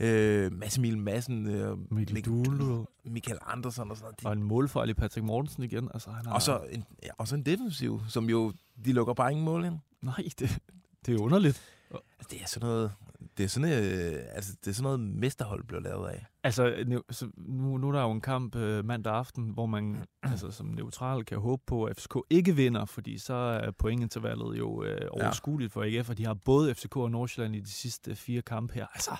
øh, 0.00 0.52
Mads 0.52 0.78
Emil 0.78 0.98
Madsen, 0.98 1.46
øh, 1.46 1.92
Mikkel 1.92 2.34
Michael 3.04 3.38
Andersen 3.46 3.90
og 3.90 3.96
sådan 3.96 4.08
og 4.08 4.22
noget. 4.22 4.36
De, 4.36 4.40
en 4.40 4.48
målfejl 4.48 4.90
i 4.90 4.94
Patrick 4.94 5.24
Mortensen 5.24 5.62
igen. 5.62 5.88
Altså, 5.94 6.10
han 6.10 6.26
har, 6.26 6.34
og, 6.34 6.42
så 6.42 6.60
en, 6.70 6.84
ja, 7.02 7.08
og 7.18 7.28
så 7.28 7.34
en 7.34 7.42
defensiv, 7.42 8.00
som 8.08 8.30
jo, 8.30 8.52
de 8.84 8.92
lukker 8.92 9.14
bare 9.14 9.30
ingen 9.30 9.44
mål 9.44 9.64
ind. 9.64 9.78
Nej, 10.02 10.28
det, 10.38 10.58
Det 11.06 11.14
er 11.14 11.20
underligt. 11.20 11.62
Altså, 11.90 12.28
det 12.30 12.42
er 12.42 12.46
sådan 12.46 12.68
noget... 12.68 12.92
Det 13.36 13.44
er 13.44 13.48
sådan, 13.48 13.72
øh, 13.72 14.22
altså, 14.32 14.52
det 14.64 14.70
er 14.70 14.74
sådan 14.74 14.82
noget, 14.82 15.00
mesterhold 15.00 15.64
blev 15.64 15.82
lavet 15.82 16.08
af. 16.08 16.26
Altså, 16.44 16.84
nu, 17.36 17.76
nu, 17.78 17.88
er 17.88 17.92
der 17.92 18.02
jo 18.02 18.10
en 18.10 18.20
kamp 18.20 18.56
øh, 18.56 18.84
mandag 18.84 19.14
aften, 19.14 19.50
hvor 19.50 19.66
man 19.66 20.04
altså, 20.22 20.50
som 20.50 20.66
neutral 20.66 21.24
kan 21.24 21.38
håbe 21.38 21.62
på, 21.66 21.84
at 21.84 22.00
FCK 22.00 22.16
ikke 22.30 22.56
vinder, 22.56 22.84
fordi 22.84 23.18
så 23.18 23.34
er 23.34 23.70
pointintervallet 23.70 24.58
jo 24.58 24.84
øh, 24.84 25.08
overskueligt 25.10 25.72
for 25.72 25.82
AGF, 25.82 26.10
og 26.10 26.18
de 26.18 26.26
har 26.26 26.34
både 26.34 26.74
FCK 26.74 26.96
og 26.96 27.10
Nordsjælland 27.10 27.56
i 27.56 27.60
de 27.60 27.70
sidste 27.70 28.16
fire 28.16 28.42
kampe 28.42 28.74
her. 28.74 28.86
Altså, 28.94 29.16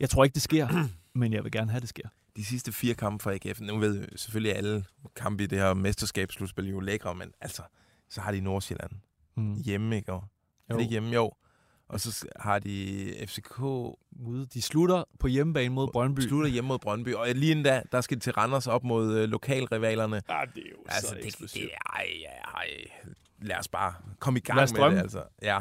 jeg 0.00 0.10
tror 0.10 0.24
ikke, 0.24 0.34
det 0.34 0.42
sker, 0.42 0.68
men 1.20 1.32
jeg 1.32 1.44
vil 1.44 1.52
gerne 1.52 1.70
have, 1.70 1.80
det 1.80 1.88
sker. 1.88 2.08
De 2.36 2.44
sidste 2.44 2.72
fire 2.72 2.94
kampe 2.94 3.22
for 3.22 3.30
AGF, 3.30 3.60
nu 3.60 3.78
ved 3.78 4.08
selvfølgelig 4.16 4.56
alle 4.56 4.84
kampe 5.16 5.44
i 5.44 5.46
det 5.46 5.58
her 5.58 5.74
mesterskabsslutspil 5.74 6.68
jo 6.70 6.80
lækre, 6.80 7.14
men 7.14 7.32
altså, 7.40 7.62
så 8.08 8.20
har 8.20 8.32
de 8.32 8.40
Nordsjælland 8.40 8.90
Mm. 9.36 9.54
hjemme, 9.64 9.96
ikke? 9.96 10.12
Og, 10.12 10.18
er 10.18 10.74
Jo. 10.74 10.76
det 10.76 10.82
ikke 10.82 10.90
hjemme? 10.90 11.10
Jo. 11.14 11.32
Og 11.88 12.00
så 12.00 12.26
har 12.40 12.58
de 12.58 13.14
FCK 13.26 13.60
Ude. 13.60 14.46
De 14.54 14.62
slutter 14.62 15.04
på 15.18 15.26
hjemmebane 15.26 15.68
mod 15.74 15.88
Brøndby. 15.92 16.20
slutter 16.20 16.50
hjemme 16.50 16.68
mod 16.68 16.78
Brøndby, 16.78 17.14
og 17.14 17.26
lige 17.34 17.50
inden 17.50 17.64
da, 17.64 17.82
der 17.92 18.00
skal 18.00 18.16
de 18.16 18.20
til 18.22 18.32
Randers 18.32 18.66
op 18.66 18.84
mod 18.84 19.14
øh, 19.18 19.28
lokalrivalerne. 19.28 20.16
Ja, 20.28 20.40
det 20.54 20.62
er 20.66 20.70
jo 20.70 20.76
Altså, 20.88 21.14
det, 21.22 21.38
det, 21.54 21.70
ej, 21.92 22.06
ej, 22.26 22.40
ej. 22.54 22.68
Lad 23.42 23.56
os 23.58 23.68
bare 23.68 23.94
komme 24.18 24.38
i 24.38 24.42
gang 24.42 24.60
med 24.60 24.68
drømme. 24.68 24.96
det, 24.96 25.02
altså. 25.02 25.22
Ja. 25.42 25.60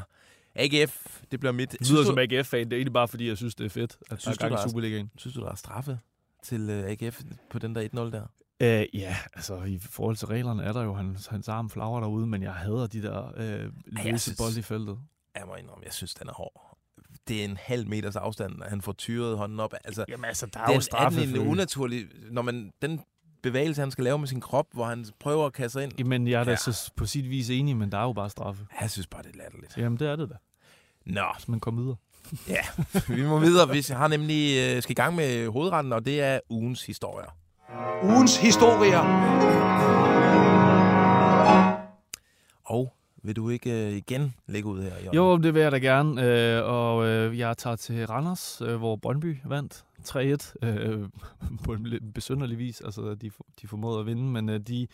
AGF, 0.55 1.21
det 1.31 1.39
bliver 1.39 1.53
mit. 1.53 1.71
Det 1.71 1.79
lyder 1.81 1.85
Synes 1.87 2.07
som 2.07 2.15
du, 2.15 2.21
AGF-fan. 2.21 2.65
Det 2.65 2.73
er 2.73 2.77
egentlig 2.77 2.93
bare, 2.93 3.07
fordi 3.07 3.27
jeg 3.27 3.37
synes, 3.37 3.55
det 3.55 3.65
er 3.65 3.69
fedt, 3.69 3.97
at 4.01 4.09
der 4.09 4.15
Synes 4.15 4.37
er 4.37 4.41
gang 4.41 4.49
du, 4.51 4.55
i 4.55 4.57
der 4.57 4.63
er- 4.63 4.67
Superligaen. 4.69 5.11
synes 5.17 5.33
du, 5.35 5.41
der 5.41 5.51
er 5.51 5.55
straffe 5.55 5.99
til 6.43 6.69
øh, 6.69 6.83
AGF 7.01 7.21
på 7.49 7.59
den 7.59 7.75
der 7.75 7.81
1-0 7.81 7.97
der? 7.97 8.27
Øh, 8.59 8.85
ja, 8.93 9.17
altså 9.33 9.63
i 9.63 9.79
forhold 9.79 10.15
til 10.15 10.27
reglerne 10.27 10.63
er 10.63 10.73
der 10.73 10.83
jo 10.83 10.93
hans, 10.93 11.27
hans 11.27 11.47
arm 11.47 11.69
flagrer 11.69 11.99
derude, 11.99 12.27
men 12.27 12.43
jeg 12.43 12.53
hader 12.53 12.87
de 12.87 13.01
der 13.01 13.31
øh, 13.37 13.71
løse 13.85 14.19
synes- 14.19 14.37
bold 14.37 14.57
i 14.57 14.61
feltet. 14.61 14.97
Jeg 15.35 15.43
må 15.47 15.55
indrømme, 15.55 15.83
jeg 15.85 15.93
synes, 15.93 16.13
den 16.13 16.27
er 16.29 16.33
hård. 16.33 16.77
Det 17.27 17.41
er 17.41 17.45
en 17.45 17.57
halv 17.57 17.87
meters 17.87 18.15
afstand, 18.15 18.63
at 18.63 18.69
han 18.69 18.81
får 18.81 18.91
tyret 18.91 19.37
hånden 19.37 19.59
op. 19.59 19.73
Altså, 19.83 20.05
Jamen 20.09 20.25
altså, 20.25 20.45
der 20.45 20.59
er 20.59 20.65
den 20.65 20.73
jo 20.73 20.77
er 20.77 20.81
straffe. 20.81 21.21
den 21.21 21.29
en 21.41 21.47
unaturlig... 21.47 22.05
Når 22.31 22.41
man, 22.41 22.71
den 22.81 23.01
bevægelse, 23.43 23.81
han 23.81 23.91
skal 23.91 24.03
lave 24.03 24.19
med 24.19 24.27
sin 24.27 24.41
krop, 24.41 24.65
hvor 24.73 24.85
han 24.85 25.05
prøver 25.19 25.45
at 25.45 25.53
kaste 25.53 25.73
sig 25.73 25.83
ind. 25.83 25.91
Jamen, 25.99 26.27
jeg 26.27 26.39
er 26.39 26.43
da 26.43 26.51
Ja. 26.51 26.55
så 26.57 26.91
på 26.95 27.05
sit 27.05 27.29
vis 27.29 27.49
enig, 27.49 27.77
men 27.77 27.91
der 27.91 27.97
er 27.97 28.03
jo 28.03 28.13
bare 28.13 28.29
straffe. 28.29 28.65
Jeg 28.81 28.91
synes 28.91 29.07
bare, 29.07 29.23
det 29.23 29.31
er 29.33 29.37
latterligt. 29.37 29.77
Jamen, 29.77 29.99
det 29.99 30.07
er 30.07 30.15
det 30.15 30.29
da. 30.29 30.35
Nå, 31.05 31.21
Så 31.39 31.45
man 31.51 31.59
kommer 31.59 31.81
videre. 31.81 31.97
ja, 32.47 32.61
vi 33.15 33.23
må 33.25 33.39
videre. 33.39 33.69
Vi 33.69 33.85
har 33.89 34.07
nemlig 34.07 34.57
øh, 34.75 34.81
skal 34.83 34.91
i 34.91 34.95
gang 34.95 35.15
med 35.15 35.47
hovedretten, 35.49 35.93
og 35.93 36.05
det 36.05 36.21
er 36.21 36.39
ugens 36.49 36.85
historier. 36.85 37.37
Ugens 38.03 38.37
historier. 38.37 38.99
Og 42.63 42.93
vil 43.23 43.35
du 43.35 43.49
ikke 43.49 43.87
øh, 43.87 43.93
igen 43.93 44.35
lægge 44.47 44.69
ud 44.69 44.81
her, 44.81 44.89
Jørgen? 44.89 45.15
Jo, 45.15 45.37
det 45.37 45.53
vil 45.53 45.61
jeg 45.61 45.71
da 45.71 45.77
gerne. 45.77 46.23
Øh, 46.23 46.63
og 46.65 47.07
øh, 47.07 47.39
jeg 47.39 47.57
tager 47.57 47.75
til 47.75 48.07
Randers, 48.07 48.61
øh, 48.61 48.75
hvor 48.75 48.95
Brøndby 48.95 49.37
vandt 49.45 49.85
3-1 50.03 50.67
øh, 50.67 51.09
på 51.65 51.73
en 51.73 51.85
lidt 51.85 52.13
besynderlig 52.13 52.57
vis. 52.57 52.81
Altså, 52.81 53.15
de, 53.15 53.31
de 53.61 53.67
formåede 53.67 53.99
at 53.99 54.05
vinde, 54.05 54.23
men 54.23 54.49
øh, 54.49 54.59
de, 54.59 54.87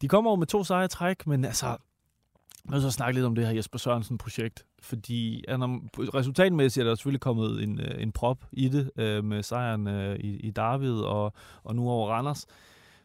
de 0.00 0.08
kommer 0.08 0.30
jo 0.30 0.36
med 0.36 0.46
to 0.46 0.64
sejre 0.64 0.88
træk, 0.88 1.26
men 1.26 1.44
altså, 1.44 1.66
jeg 1.66 2.72
vil 2.72 2.82
så 2.82 2.90
snakke 2.90 3.14
lidt 3.14 3.26
om 3.26 3.34
det 3.34 3.46
her 3.46 3.54
Jesper 3.54 3.78
Sørensen-projekt, 3.78 4.64
fordi 4.86 5.44
ja, 5.48 5.56
resultatmæssigt 5.98 6.84
er 6.84 6.88
der 6.88 6.94
selvfølgelig 6.94 7.20
kommet 7.20 7.62
en, 7.62 7.80
øh, 7.80 8.02
en 8.02 8.12
prop 8.12 8.44
i 8.52 8.68
det 8.68 8.90
øh, 8.96 9.24
med 9.24 9.42
sejren 9.42 9.86
øh, 9.86 10.16
i, 10.16 10.36
i 10.36 10.50
David 10.50 10.94
og, 10.94 11.32
og 11.62 11.76
nu 11.76 11.90
over 11.90 12.10
Randers. 12.10 12.46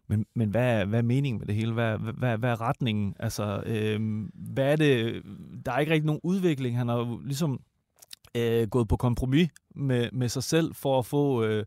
Men, 0.07 0.25
men 0.33 0.49
hvad, 0.49 0.81
er, 0.81 0.85
hvad 0.85 0.99
er 0.99 1.03
meningen 1.03 1.39
med 1.39 1.47
det 1.47 1.55
hele? 1.55 1.73
Hvad, 1.73 1.97
hvad, 1.97 2.37
hvad 2.37 2.51
er 2.51 2.61
retningen? 2.61 3.15
Altså, 3.19 3.63
øh, 3.65 4.25
hvad 4.33 4.71
er 4.71 4.75
det? 4.75 5.21
Der 5.65 5.71
er 5.71 5.79
ikke 5.79 5.91
rigtig 5.91 6.05
nogen 6.05 6.21
udvikling. 6.23 6.77
Han 6.77 6.87
har 6.87 6.97
jo 6.97 7.21
ligesom 7.25 7.59
øh, 8.35 8.67
gået 8.67 8.87
på 8.87 8.97
kompromis 8.97 9.49
med, 9.75 10.09
med 10.11 10.29
sig 10.29 10.43
selv 10.43 10.75
for 10.75 10.99
at 10.99 11.05
få... 11.05 11.43
Øh, 11.43 11.65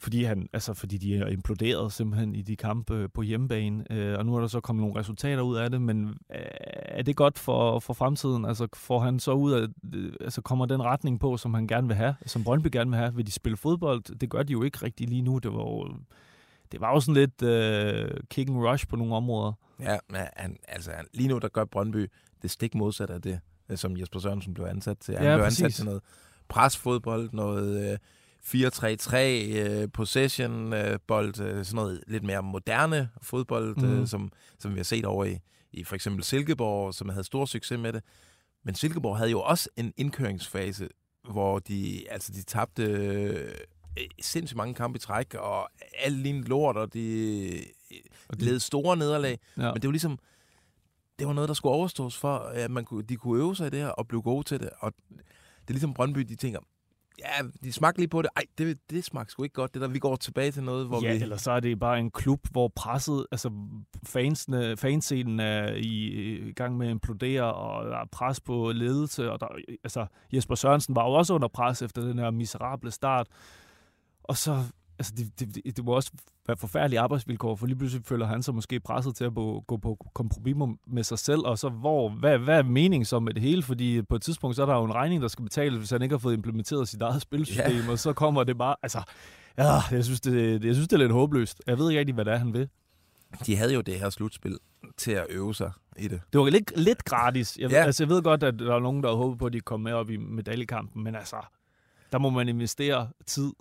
fordi, 0.00 0.24
han, 0.24 0.48
altså, 0.52 0.74
fordi 0.74 0.98
de 0.98 1.16
er 1.16 1.26
imploderet 1.26 1.92
simpelthen 1.92 2.34
i 2.34 2.42
de 2.42 2.56
kampe 2.56 2.94
øh, 2.94 3.08
på 3.14 3.22
hjemmebane, 3.22 3.84
øh, 3.92 4.18
og 4.18 4.26
nu 4.26 4.34
er 4.36 4.40
der 4.40 4.46
så 4.46 4.60
kommet 4.60 4.82
nogle 4.82 5.00
resultater 5.00 5.42
ud 5.42 5.56
af 5.56 5.70
det, 5.70 5.82
men 5.82 6.08
øh, 6.08 6.14
er 6.84 7.02
det 7.02 7.16
godt 7.16 7.38
for, 7.38 7.78
for 7.78 7.94
fremtiden? 7.94 8.44
Altså 8.44 8.68
får 8.74 9.00
han 9.00 9.18
så 9.18 9.32
ud 9.32 9.52
af, 9.52 9.66
øh, 9.94 10.12
altså 10.20 10.40
kommer 10.40 10.66
den 10.66 10.82
retning 10.82 11.20
på, 11.20 11.36
som 11.36 11.54
han 11.54 11.66
gerne 11.66 11.86
vil 11.86 11.96
have, 11.96 12.14
som 12.26 12.44
Brøndby 12.44 12.68
gerne 12.72 12.90
vil 12.90 12.98
have? 12.98 13.14
Vil 13.14 13.26
de 13.26 13.32
spille 13.32 13.56
fodbold? 13.56 14.18
Det 14.18 14.30
gør 14.30 14.42
de 14.42 14.52
jo 14.52 14.62
ikke 14.62 14.78
rigtig 14.82 15.08
lige 15.08 15.22
nu. 15.22 15.38
Det 15.38 15.52
var 15.52 15.58
jo, 15.60 15.88
det 16.72 16.80
var 16.80 16.92
jo 16.94 17.00
sådan 17.00 17.14
lidt 17.14 17.42
øh, 17.42 18.10
kick 18.30 18.48
and 18.50 18.58
rush 18.58 18.88
på 18.88 18.96
nogle 18.96 19.14
områder. 19.14 19.52
Ja, 19.80 19.98
men 20.08 20.20
han, 20.36 20.56
altså, 20.68 20.90
lige 21.14 21.28
nu 21.28 21.38
der 21.38 21.48
gør 21.48 21.64
Brøndby 21.64 22.10
det 22.42 22.50
stik 22.50 22.74
modsatte 22.74 23.14
af 23.14 23.22
det, 23.22 23.40
som 23.74 23.96
Jesper 23.96 24.18
Sørensen 24.20 24.54
blev 24.54 24.66
ansat 24.66 24.98
til. 24.98 25.16
Han 25.16 25.26
Ja, 25.26 25.36
blev 25.36 25.44
præcis. 25.44 25.62
ansat 25.62 25.74
til 25.74 25.84
noget 25.84 26.02
presfodbold, 26.48 27.30
noget 27.32 27.92
øh, 27.92 27.98
4-3-3, 28.44 29.16
øh, 29.16 29.88
possession 29.92 30.72
øh, 30.72 30.98
bold, 31.06 31.40
øh, 31.40 31.64
sådan 31.64 31.76
noget 31.76 32.04
lidt 32.06 32.24
mere 32.24 32.42
moderne 32.42 33.08
fodbold, 33.22 33.76
mm. 33.76 34.00
Øh, 34.00 34.08
som, 34.08 34.32
som 34.58 34.70
vi 34.70 34.76
har 34.76 34.84
set 34.84 35.04
over 35.04 35.24
i, 35.24 35.38
i 35.72 35.84
for 35.84 35.94
eksempel 35.94 36.24
Silkeborg, 36.24 36.94
som 36.94 37.08
havde 37.08 37.24
stor 37.24 37.44
succes 37.44 37.78
med 37.78 37.92
det. 37.92 38.02
Men 38.64 38.74
Silkeborg 38.74 39.16
havde 39.16 39.30
jo 39.30 39.40
også 39.40 39.68
en 39.76 39.92
indkøringsfase, 39.96 40.88
hvor 41.30 41.58
de, 41.58 42.04
altså, 42.10 42.32
de 42.32 42.42
tabte 42.42 42.82
øh, 42.82 43.54
sindssygt 44.22 44.56
mange 44.56 44.74
kampe 44.74 44.96
i 44.96 45.00
træk, 45.00 45.34
og 45.34 45.70
alt 45.98 46.18
lignede 46.18 46.48
lort, 46.48 46.76
og 46.76 46.94
de, 46.94 47.64
Og 48.28 48.40
de 48.40 48.44
led 48.44 48.60
store 48.60 48.96
nederlag. 48.96 49.38
Ja. 49.56 49.72
Men 49.72 49.74
det 49.74 49.88
var 49.88 49.92
ligesom, 49.92 50.18
det 51.18 51.26
var 51.26 51.32
noget, 51.32 51.48
der 51.48 51.54
skulle 51.54 51.72
overstås 51.72 52.16
for, 52.16 52.36
at 52.36 52.70
man 52.70 52.84
kunne, 52.84 53.02
de 53.02 53.16
kunne 53.16 53.38
øve 53.40 53.56
sig 53.56 53.66
i 53.66 53.70
det 53.70 53.78
her 53.78 53.88
og 53.88 54.08
blive 54.08 54.22
gode 54.22 54.42
til 54.44 54.60
det. 54.60 54.70
Og 54.78 54.92
det 55.60 55.68
er 55.68 55.72
ligesom 55.72 55.94
Brøndby, 55.94 56.20
de 56.20 56.36
tænker, 56.36 56.60
ja, 57.18 57.46
de 57.64 57.72
smagte 57.72 58.00
lige 58.00 58.08
på 58.08 58.22
det. 58.22 58.30
Ej, 58.36 58.42
det, 58.58 58.78
det 58.90 59.04
smagte 59.04 59.32
sgu 59.32 59.42
ikke 59.42 59.54
godt, 59.54 59.74
det 59.74 59.82
der. 59.82 59.88
Vi 59.88 59.98
går 59.98 60.16
tilbage 60.16 60.50
til 60.50 60.62
noget, 60.62 60.86
hvor 60.86 61.02
ja, 61.02 61.14
vi... 61.14 61.22
eller 61.22 61.36
så 61.36 61.50
er 61.50 61.60
det 61.60 61.78
bare 61.78 61.98
en 61.98 62.10
klub, 62.10 62.40
hvor 62.50 62.68
presset, 62.68 63.26
altså 63.32 63.50
fansene, 64.06 64.76
fanscenen 64.76 65.40
er 65.40 65.74
i, 65.74 66.06
i 66.48 66.52
gang 66.52 66.76
med 66.76 66.86
at 66.86 66.90
implodere, 66.90 67.54
og 67.54 67.84
der 67.84 67.98
er 67.98 68.06
pres 68.12 68.40
på 68.40 68.72
ledelse, 68.72 69.32
og 69.32 69.40
der, 69.40 69.48
altså 69.84 70.06
Jesper 70.32 70.54
Sørensen 70.54 70.96
var 70.96 71.08
jo 71.08 71.12
også 71.12 71.34
under 71.34 71.48
pres 71.48 71.82
efter 71.82 72.02
den 72.02 72.18
her 72.18 72.30
miserable 72.30 72.90
start. 72.90 73.26
Og 74.24 74.36
så, 74.36 74.62
altså 75.00 75.12
det, 75.16 75.40
det, 75.54 75.76
det, 75.76 75.84
må 75.84 75.92
også 75.92 76.10
være 76.46 76.56
forfærdelige 76.56 77.00
arbejdsvilkår, 77.00 77.56
for 77.56 77.66
lige 77.66 77.76
pludselig 77.78 78.06
føler 78.06 78.26
han 78.26 78.42
sig 78.42 78.54
måske 78.54 78.80
presset 78.80 79.16
til 79.16 79.24
at 79.24 79.34
gå, 79.34 79.60
gå 79.60 79.76
på 79.76 80.06
kompromis 80.14 80.56
med- 80.86 81.04
sig 81.04 81.18
selv, 81.18 81.40
og 81.44 81.58
så 81.58 81.68
hvor, 81.68 82.08
hvad, 82.08 82.38
hvad 82.38 82.58
er 82.58 82.62
meningen 82.62 83.04
så 83.04 83.20
med 83.20 83.34
det 83.34 83.42
hele? 83.42 83.62
Fordi 83.62 84.02
på 84.02 84.14
et 84.16 84.22
tidspunkt, 84.22 84.56
så 84.56 84.62
er 84.62 84.66
der 84.66 84.74
jo 84.74 84.84
en 84.84 84.94
regning, 84.94 85.22
der 85.22 85.28
skal 85.28 85.42
betales, 85.42 85.78
hvis 85.78 85.90
han 85.90 86.02
ikke 86.02 86.12
har 86.12 86.18
fået 86.18 86.34
implementeret 86.34 86.88
sit 86.88 87.02
eget 87.02 87.22
spilsystem, 87.22 87.88
og 87.90 87.98
så 87.98 88.12
kommer 88.12 88.44
det 88.44 88.58
bare, 88.58 88.76
altså, 88.82 89.02
Ja, 89.58 89.64
jeg 89.90 90.04
synes, 90.04 90.20
det, 90.20 90.64
jeg 90.64 90.74
synes, 90.74 90.88
det 90.88 90.92
er 90.96 90.98
lidt 91.00 91.12
håbløst. 91.12 91.62
Jeg 91.66 91.78
ved 91.78 91.90
ikke 91.90 91.98
rigtig, 92.00 92.14
hvad 92.14 92.24
det 92.24 92.32
er, 92.32 92.36
han 92.38 92.52
vil. 92.52 92.68
De 93.46 93.56
havde 93.56 93.74
jo 93.74 93.80
det 93.80 93.98
her 93.98 94.10
slutspil 94.10 94.58
til 94.96 95.10
at 95.12 95.26
øve 95.30 95.54
sig 95.54 95.72
i 95.98 96.08
det. 96.08 96.20
Det 96.32 96.40
var 96.40 96.48
lidt, 96.50 96.72
lidt 96.76 97.04
gratis. 97.04 97.58
Jeg, 97.58 97.70
Ja. 97.70 97.82
altså, 97.84 98.02
jeg 98.04 98.08
ved 98.08 98.22
godt, 98.22 98.42
at 98.42 98.58
der 98.58 98.74
er 98.74 98.80
nogen, 98.80 99.02
der 99.02 99.12
håber 99.16 99.36
på, 99.36 99.46
at 99.46 99.52
de 99.52 99.60
kommer 99.60 99.90
med 99.90 99.98
op 99.98 100.10
i 100.10 100.16
medaljekampen, 100.16 101.04
men 101.04 101.14
altså, 101.14 101.36
der 102.12 102.18
må 102.18 102.30
man 102.30 102.48
investere 102.48 103.08
tid. 103.26 103.52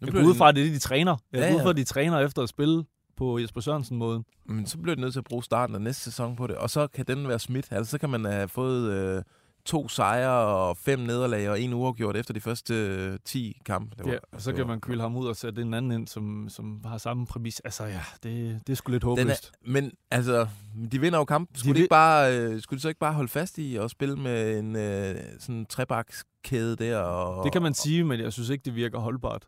Nu 0.00 0.06
Jeg 0.06 0.14
går 0.14 0.20
ud 0.22 0.32
de- 0.32 0.38
fra, 0.38 0.48
at 0.48 0.54
det 0.54 0.60
er 0.60 0.64
det, 0.64 0.74
de 0.74 0.78
træner. 0.78 1.16
Jeg 1.32 1.40
Ja, 1.40 1.48
går 1.48 1.56
ud 1.56 1.62
fra, 1.62 1.70
at 1.70 1.76
de 1.76 1.84
træner 1.84 2.18
efter 2.20 2.42
at 2.42 2.48
spille 2.48 2.84
på 3.16 3.38
Jesper 3.38 3.60
Sørensen-måden. 3.60 4.24
Men 4.44 4.66
så 4.66 4.78
bliver 4.78 4.94
de 4.94 5.00
nødt 5.00 5.12
til 5.12 5.20
at 5.20 5.24
bruge 5.24 5.44
starten 5.44 5.74
af 5.74 5.80
næste 5.82 6.02
sæson 6.02 6.36
på 6.36 6.46
det, 6.46 6.56
og 6.56 6.70
så 6.70 6.86
kan 6.86 7.04
den 7.06 7.28
være 7.28 7.38
smidt. 7.38 7.66
Altså, 7.70 7.90
så 7.90 7.98
kan 7.98 8.10
man 8.10 8.24
have 8.24 8.48
fået 8.48 8.92
øh, 8.92 9.22
to 9.64 9.88
sejre 9.88 10.30
og 10.46 10.76
fem 10.76 10.98
nederlag 10.98 11.50
og 11.50 11.60
en 11.60 11.72
uafgjort 11.72 12.16
efter 12.16 12.34
de 12.34 12.40
første 12.40 12.74
øh, 12.74 13.18
10 13.24 13.60
kampe. 13.66 13.96
Det 13.98 14.06
Ja, 14.12 14.18
og 14.32 14.40
så 14.42 14.50
det 14.50 14.56
kan 14.56 14.64
var- 14.64 14.72
man 14.72 14.80
kylde 14.80 15.00
ham 15.02 15.16
ud 15.16 15.26
og 15.26 15.36
sætte 15.36 15.62
en 15.62 15.74
anden 15.74 15.92
ind, 15.92 16.06
som, 16.08 16.48
som 16.48 16.80
har 16.84 16.98
samme 16.98 17.26
præmis. 17.26 17.60
Altså 17.60 17.84
ja, 17.84 18.00
det, 18.22 18.60
det 18.66 18.72
er 18.72 18.76
sgu 18.76 18.92
lidt 18.92 19.04
håbløst. 19.04 19.46
er, 19.66 19.70
men 19.70 19.92
altså, 20.10 20.46
de 20.92 21.00
vinder 21.00 21.18
jo 21.18 21.24
kampen. 21.24 21.56
Skulle 21.56 21.68
de, 21.68 21.74
vil- 21.74 21.82
ikke 21.82 21.90
bare, 21.90 22.38
øh, 22.38 22.60
skulle 22.62 22.78
de 22.78 22.82
så 22.82 22.88
ikke 22.88 23.00
bare 23.00 23.12
holde 23.14 23.28
fast 23.28 23.54
i 23.58 23.76
og 23.80 23.90
spille 23.90 24.16
med 24.16 24.58
en 24.58 24.76
øh, 24.76 25.14
sådan 25.38 25.66
trebakskæde 25.66 26.76
der? 26.76 26.98
Og, 26.98 27.44
Det 27.44 27.52
kan 27.52 27.62
man 27.62 27.74
sige, 27.74 28.04
men 28.04 28.20
jeg 28.20 28.32
synes 28.32 28.48
ikke, 28.50 28.62
det 28.64 28.74
virker 28.74 28.98
holdbart. 28.98 29.46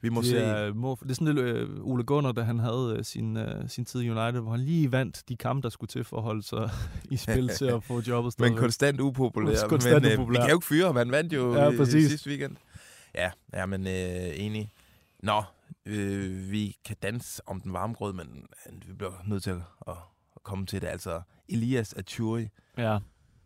Vi 0.00 0.08
må 0.08 0.20
det, 0.20 0.28
se. 0.28 0.38
er, 0.38 0.72
må, 0.72 0.98
det 1.02 1.10
er 1.10 1.14
sådan 1.14 1.34
lidt 1.34 1.46
øh, 1.46 1.68
Ole 1.80 2.04
Gunnar, 2.04 2.32
da 2.32 2.42
han 2.42 2.58
havde 2.58 2.94
øh, 2.98 3.04
sin, 3.04 3.36
øh, 3.36 3.68
sin 3.68 3.84
tid 3.84 4.00
i 4.00 4.10
United, 4.10 4.40
hvor 4.40 4.50
han 4.50 4.60
lige 4.60 4.92
vandt 4.92 5.22
de 5.28 5.36
kampe, 5.36 5.62
der 5.62 5.68
skulle 5.68 5.88
til 5.88 6.04
for 6.04 6.16
at 6.16 6.22
holde 6.22 6.42
sig 6.42 6.70
i 7.10 7.16
spil 7.16 7.48
til 7.48 7.64
at 7.64 7.84
få 7.84 8.00
jobbet 8.00 8.24
Men 8.24 8.32
stadigvæk. 8.32 8.60
konstant 8.60 9.00
upopulær. 9.00 9.68
Konstant 9.68 10.02
men, 10.02 10.12
øh, 10.12 10.18
upopulær. 10.18 10.40
Vi 10.40 10.44
kan 10.44 10.50
jo 10.50 10.56
ikke 10.56 10.66
fyre. 10.66 10.92
Han 10.92 11.10
vandt 11.10 11.32
jo 11.32 11.54
Ja, 11.54 11.76
præcis. 11.76 12.08
sidste 12.08 12.30
weekend. 12.30 12.56
Ja, 13.14 13.30
ja 13.54 13.66
men 13.66 13.86
øh, 13.86 14.32
enig. 14.34 14.70
Nå, 15.22 15.42
øh, 15.86 16.50
vi 16.50 16.76
kan 16.84 16.96
danse 17.02 17.42
om 17.46 17.60
den 17.60 17.72
varme 17.72 17.94
grød, 17.94 18.12
men 18.12 18.46
øh, 18.66 18.88
vi 18.88 18.92
bliver 18.92 19.12
nødt 19.26 19.42
til 19.42 19.50
at, 19.50 19.56
at, 19.88 19.94
komme 20.42 20.66
til 20.66 20.80
det. 20.82 20.86
Altså, 20.88 21.20
Elias 21.48 21.92
Achuri, 21.94 22.48
Ja, 22.78 22.98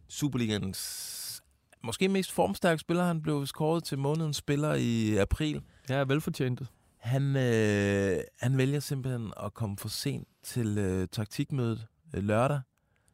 Superligans 0.08 1.42
måske 1.84 2.08
mest 2.08 2.32
formstærke 2.32 2.78
spiller. 2.78 3.04
Han 3.04 3.22
blev 3.22 3.46
skåret 3.46 3.84
til 3.84 3.98
månedens 3.98 4.36
spiller 4.36 4.74
i 4.74 5.16
april. 5.16 5.62
Ja 5.88 6.04
velfortjent. 6.04 6.62
Han, 6.98 7.36
øh, 7.36 8.20
han 8.40 8.58
vælger 8.58 8.80
simpelthen 8.80 9.32
at 9.42 9.54
komme 9.54 9.76
for 9.76 9.88
sent 9.88 10.28
til 10.42 10.78
øh, 10.78 11.08
taktikmødet 11.12 11.86
øh, 12.14 12.22
lørdag 12.22 12.60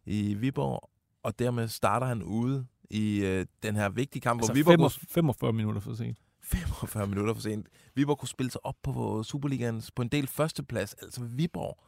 i 0.06 0.34
Viborg, 0.34 0.90
og 1.22 1.38
dermed 1.38 1.68
starter 1.68 2.06
han 2.06 2.22
ude 2.22 2.66
i 2.90 3.24
øh, 3.24 3.46
den 3.62 3.76
her 3.76 3.88
vigtige 3.88 4.20
kamp, 4.20 4.40
Altså 4.40 4.52
hvor 4.52 4.58
Viborg 4.58 4.78
kunne 4.78 4.90
45, 4.90 5.08
45 5.10 5.52
minutter 5.52 5.80
for 5.80 5.94
sent. 5.94 6.18
45 6.42 7.06
minutter 7.06 7.34
for 7.34 7.40
sent. 7.40 7.66
Viborg 7.94 8.18
kunne 8.18 8.28
spille 8.28 8.50
sig 8.50 8.66
op 8.66 8.76
på 8.82 9.22
Superligans 9.22 9.90
på 9.90 10.02
en 10.02 10.08
del 10.08 10.26
førsteplads. 10.26 10.94
Altså 10.94 11.22
Viborg. 11.24 11.78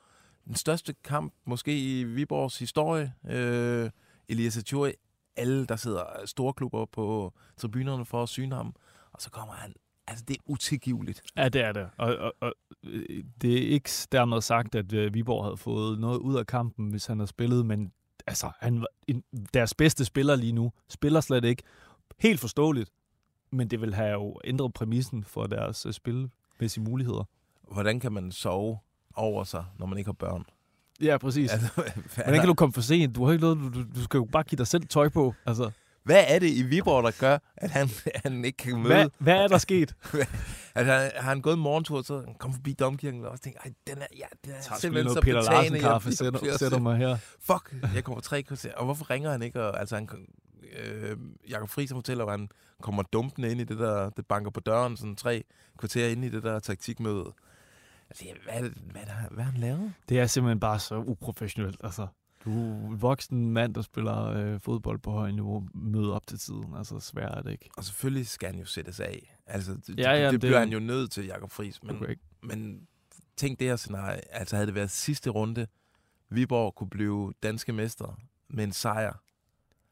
Den 0.44 0.54
største 0.54 0.94
kamp 1.04 1.34
måske 1.44 2.00
i 2.00 2.04
Viborgs 2.04 2.58
historie. 2.58 3.14
Øh, 3.28 3.90
Elias 4.28 4.56
Achuri. 4.56 4.92
Alle, 5.36 5.66
der 5.66 5.76
sidder 5.76 6.04
store 6.24 6.52
klubber 6.52 6.84
på 6.84 7.32
tribunerne 7.56 8.04
for 8.04 8.22
at 8.22 8.28
syne 8.28 8.54
ham. 8.54 8.74
Og 9.12 9.22
så 9.22 9.30
kommer 9.30 9.54
han. 9.54 9.74
Altså, 10.08 10.24
det 10.28 10.36
er 10.36 10.40
utilgiveligt. 10.46 11.22
Ja, 11.36 11.48
det 11.48 11.60
er 11.64 11.72
det. 11.72 11.88
Og, 11.96 12.16
og, 12.16 12.34
og 12.40 12.54
øh, 12.84 13.24
det 13.40 13.52
er 13.54 13.68
ikke 13.68 13.90
dermed 14.12 14.40
sagt, 14.40 14.74
at 14.74 14.92
øh, 14.92 15.14
Viborg 15.14 15.44
havde 15.44 15.56
fået 15.56 15.98
noget 15.98 16.18
ud 16.18 16.36
af 16.36 16.46
kampen, 16.46 16.90
hvis 16.90 17.06
han 17.06 17.18
havde 17.18 17.28
spillet, 17.28 17.66
men 17.66 17.92
altså, 18.26 18.50
han 18.60 18.80
var 18.80 18.86
en, 19.06 19.22
deres 19.54 19.74
bedste 19.74 20.04
spiller 20.04 20.36
lige 20.36 20.52
nu. 20.52 20.72
Spiller 20.88 21.20
slet 21.20 21.44
ikke. 21.44 21.62
Helt 22.18 22.40
forståeligt. 22.40 22.90
Men 23.50 23.68
det 23.68 23.80
vil 23.80 23.94
have 23.94 24.10
jo 24.10 24.40
ændret 24.44 24.72
præmissen 24.72 25.24
for 25.24 25.46
deres 25.46 25.86
øh, 25.86 25.92
spilmæssige 25.92 26.84
muligheder. 26.84 27.24
Hvordan 27.72 28.00
kan 28.00 28.12
man 28.12 28.32
sove 28.32 28.78
over 29.14 29.44
sig, 29.44 29.64
når 29.78 29.86
man 29.86 29.98
ikke 29.98 30.08
har 30.08 30.12
børn? 30.12 30.44
Ja, 31.02 31.18
præcis. 31.18 31.50
Altså, 31.52 31.68
Hvordan 32.14 32.40
kan 32.40 32.46
du 32.46 32.54
komme 32.54 32.72
for 32.72 32.80
sent? 32.80 33.14
Du 33.14 33.24
har 33.24 33.32
ikke 33.32 33.42
noget, 33.42 33.58
du, 33.74 33.82
du 33.94 34.02
skal 34.02 34.18
jo 34.18 34.24
bare 34.24 34.42
give 34.42 34.56
dig 34.56 34.66
selv 34.66 34.86
tøj 34.86 35.08
på. 35.08 35.34
Altså, 35.46 35.70
hvad 36.04 36.24
er 36.28 36.38
det 36.38 36.50
i 36.50 36.62
Viborg, 36.62 37.04
der 37.04 37.10
gør, 37.20 37.38
at 37.56 37.70
han, 37.70 37.88
han 38.24 38.44
ikke 38.44 38.56
kan 38.56 38.76
møde? 38.76 38.94
hvad, 38.94 39.08
hvad 39.18 39.34
er 39.34 39.48
der 39.48 39.58
sket? 39.58 39.94
Altså, 40.74 40.92
han, 40.92 41.10
har 41.14 41.28
han 41.28 41.40
gået 41.40 41.54
en 41.54 41.60
morgentur, 41.60 42.02
så 42.02 42.20
han 42.26 42.34
kom 42.34 42.52
forbi 42.52 42.72
domkirken 42.72 43.24
og 43.24 43.30
også 43.30 43.42
tænkt, 43.42 43.58
ej, 43.64 43.72
den 43.86 43.98
er, 43.98 44.06
ja, 44.16 44.26
den 44.44 44.52
er 44.52 44.60
tager 44.60 44.74
lige 44.74 44.80
simpelthen 44.80 45.14
så 45.14 45.20
Peter 45.20 45.42
Larsen 45.42 45.80
kaffe, 45.80 46.12
sætter, 46.12 46.56
sætter 46.56 46.78
mig 46.78 46.96
her. 46.96 47.16
Fuck, 47.50 47.74
jeg 47.94 48.04
kommer 48.04 48.20
tre 48.20 48.42
kvarter. 48.42 48.74
Og 48.74 48.84
hvorfor 48.84 49.10
ringer 49.10 49.30
han 49.30 49.42
ikke? 49.42 49.62
Og, 49.62 49.80
altså, 49.80 49.94
han, 49.94 50.08
øh, 50.76 51.16
Jakob 51.48 51.68
Friis 51.68 51.92
fortæller, 51.92 52.24
at 52.24 52.30
han 52.30 52.48
kommer 52.82 53.02
dumpende 53.02 53.50
ind 53.50 53.60
i 53.60 53.64
det 53.64 53.78
der, 53.78 54.10
det 54.10 54.26
banker 54.26 54.50
på 54.50 54.60
døren, 54.60 54.96
sådan 54.96 55.16
tre 55.16 55.44
kvarter 55.78 56.08
ind 56.08 56.24
i 56.24 56.28
det 56.28 56.42
der 56.42 56.58
taktikmøde. 56.58 57.32
Altså, 58.10 58.24
hvad, 58.44 58.60
hvad, 58.60 59.02
hvad 59.30 59.44
har 59.44 59.52
han 59.52 59.60
lavet? 59.60 59.92
Det 60.08 60.18
er 60.20 60.26
simpelthen 60.26 60.60
bare 60.60 60.78
så 60.78 60.96
uprofessionelt. 60.96 61.80
Altså, 61.84 62.06
en 62.50 63.02
voksen 63.02 63.50
mand, 63.52 63.74
der 63.74 63.82
spiller 63.82 64.24
øh, 64.24 64.60
fodbold 64.60 64.98
på 64.98 65.10
højt 65.10 65.34
niveau, 65.34 65.68
møder 65.74 66.12
op 66.12 66.26
til 66.26 66.38
tiden. 66.38 66.74
Altså, 66.76 67.00
svært 67.00 67.38
er 67.38 67.42
det 67.42 67.50
ikke. 67.52 67.70
Og 67.76 67.84
selvfølgelig 67.84 68.26
skal 68.26 68.48
han 68.50 68.58
jo 68.58 68.64
sættes 68.64 69.00
af. 69.00 69.36
Altså, 69.46 69.74
det, 69.86 69.98
Ja, 69.98 70.10
ja, 70.10 70.16
det, 70.16 70.24
det 70.24 70.32
det- 70.32 70.40
bliver 70.40 70.58
han 70.58 70.68
jo 70.68 70.78
nødt 70.78 71.10
til, 71.10 71.26
Jakob 71.26 71.50
Friis. 71.50 71.82
Men, 71.82 71.96
Okay. 71.96 72.14
men 72.42 72.86
tænk 73.36 73.58
det 73.58 73.66
her 73.66 73.76
scenarie. 73.76 74.34
Altså, 74.34 74.56
havde 74.56 74.66
det 74.66 74.74
været 74.74 74.90
sidste 74.90 75.30
runde, 75.30 75.66
Viborg 76.30 76.74
kunne 76.74 76.90
blive 76.90 77.32
danske 77.42 77.72
mestre 77.72 78.14
med 78.48 78.64
en 78.64 78.72
sejr, 78.72 79.12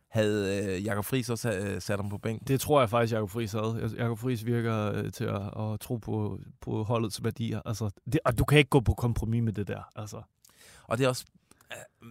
havde 0.08 0.64
øh, 0.76 0.84
Jakob 0.84 1.04
Friis 1.04 1.30
også 1.30 1.52
øh, 1.52 1.80
sat 1.80 1.98
ham 1.98 2.08
på 2.08 2.18
bænken. 2.18 2.46
Det 2.48 2.60
tror 2.60 2.80
jeg 2.80 2.90
faktisk, 2.90 3.12
Jakob 3.14 3.30
Friis 3.30 3.52
havde. 3.52 3.78
Jeg- 3.82 3.90
Jakob 3.96 4.18
Friis 4.18 4.46
virker 4.46 4.92
øh, 4.92 5.12
til 5.12 5.24
at, 5.24 5.42
at 5.58 5.80
tro 5.80 5.96
på, 5.96 6.40
på 6.60 6.82
holdets 6.82 7.24
værdier. 7.24 7.60
Altså, 7.64 7.90
det, 8.12 8.20
og 8.24 8.38
du 8.38 8.44
kan 8.44 8.58
ikke 8.58 8.70
gå 8.70 8.80
på 8.80 8.94
kompromis 8.94 9.42
med 9.42 9.52
det 9.52 9.68
der. 9.68 9.82
Altså. 9.96 10.22
Og 10.84 10.98
det 10.98 11.04
er 11.04 11.08
også... 11.08 11.24
Øh, 11.72 12.08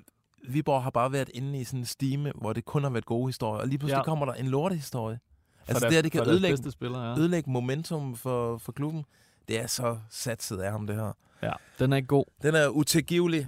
Viborg 0.49 0.83
har 0.83 0.89
bare 0.89 1.11
været 1.11 1.29
inde 1.33 1.59
i 1.59 1.63
sådan 1.63 1.79
en 1.79 1.85
stime, 1.85 2.31
hvor 2.35 2.53
det 2.53 2.65
kun 2.65 2.83
har 2.83 2.89
været 2.89 3.05
gode 3.05 3.27
historier. 3.27 3.61
Og 3.61 3.67
lige 3.67 3.77
pludselig 3.79 3.97
Ja. 3.99 4.03
kommer 4.03 4.25
der 4.25 4.33
en 4.33 4.47
lortehistorie. 4.47 5.19
Altså 5.67 5.79
deres- 5.79 5.81
det 5.83 5.93
her, 5.93 6.01
det 6.01 6.11
kan 6.11 6.21
ødelægge, 6.29 6.57
bedste 6.57 6.71
spillere, 6.71 7.03
ja. 7.11 7.17
ødelægge 7.19 7.51
momentum 7.51 8.15
for, 8.15 8.57
for 8.57 8.71
klubben. 8.71 9.05
Det 9.47 9.59
er 9.61 9.67
så 9.67 9.97
satset 10.09 10.57
af 10.57 10.71
ham, 10.71 10.87
det 10.87 10.95
her. 10.95 11.11
ja. 11.43 11.51
Den 11.79 11.93
er 11.93 11.97
ikke 11.97 12.07
god. 12.07 12.25
Den 12.41 12.55
er 12.55 12.67
utilgivelig. 12.67 13.47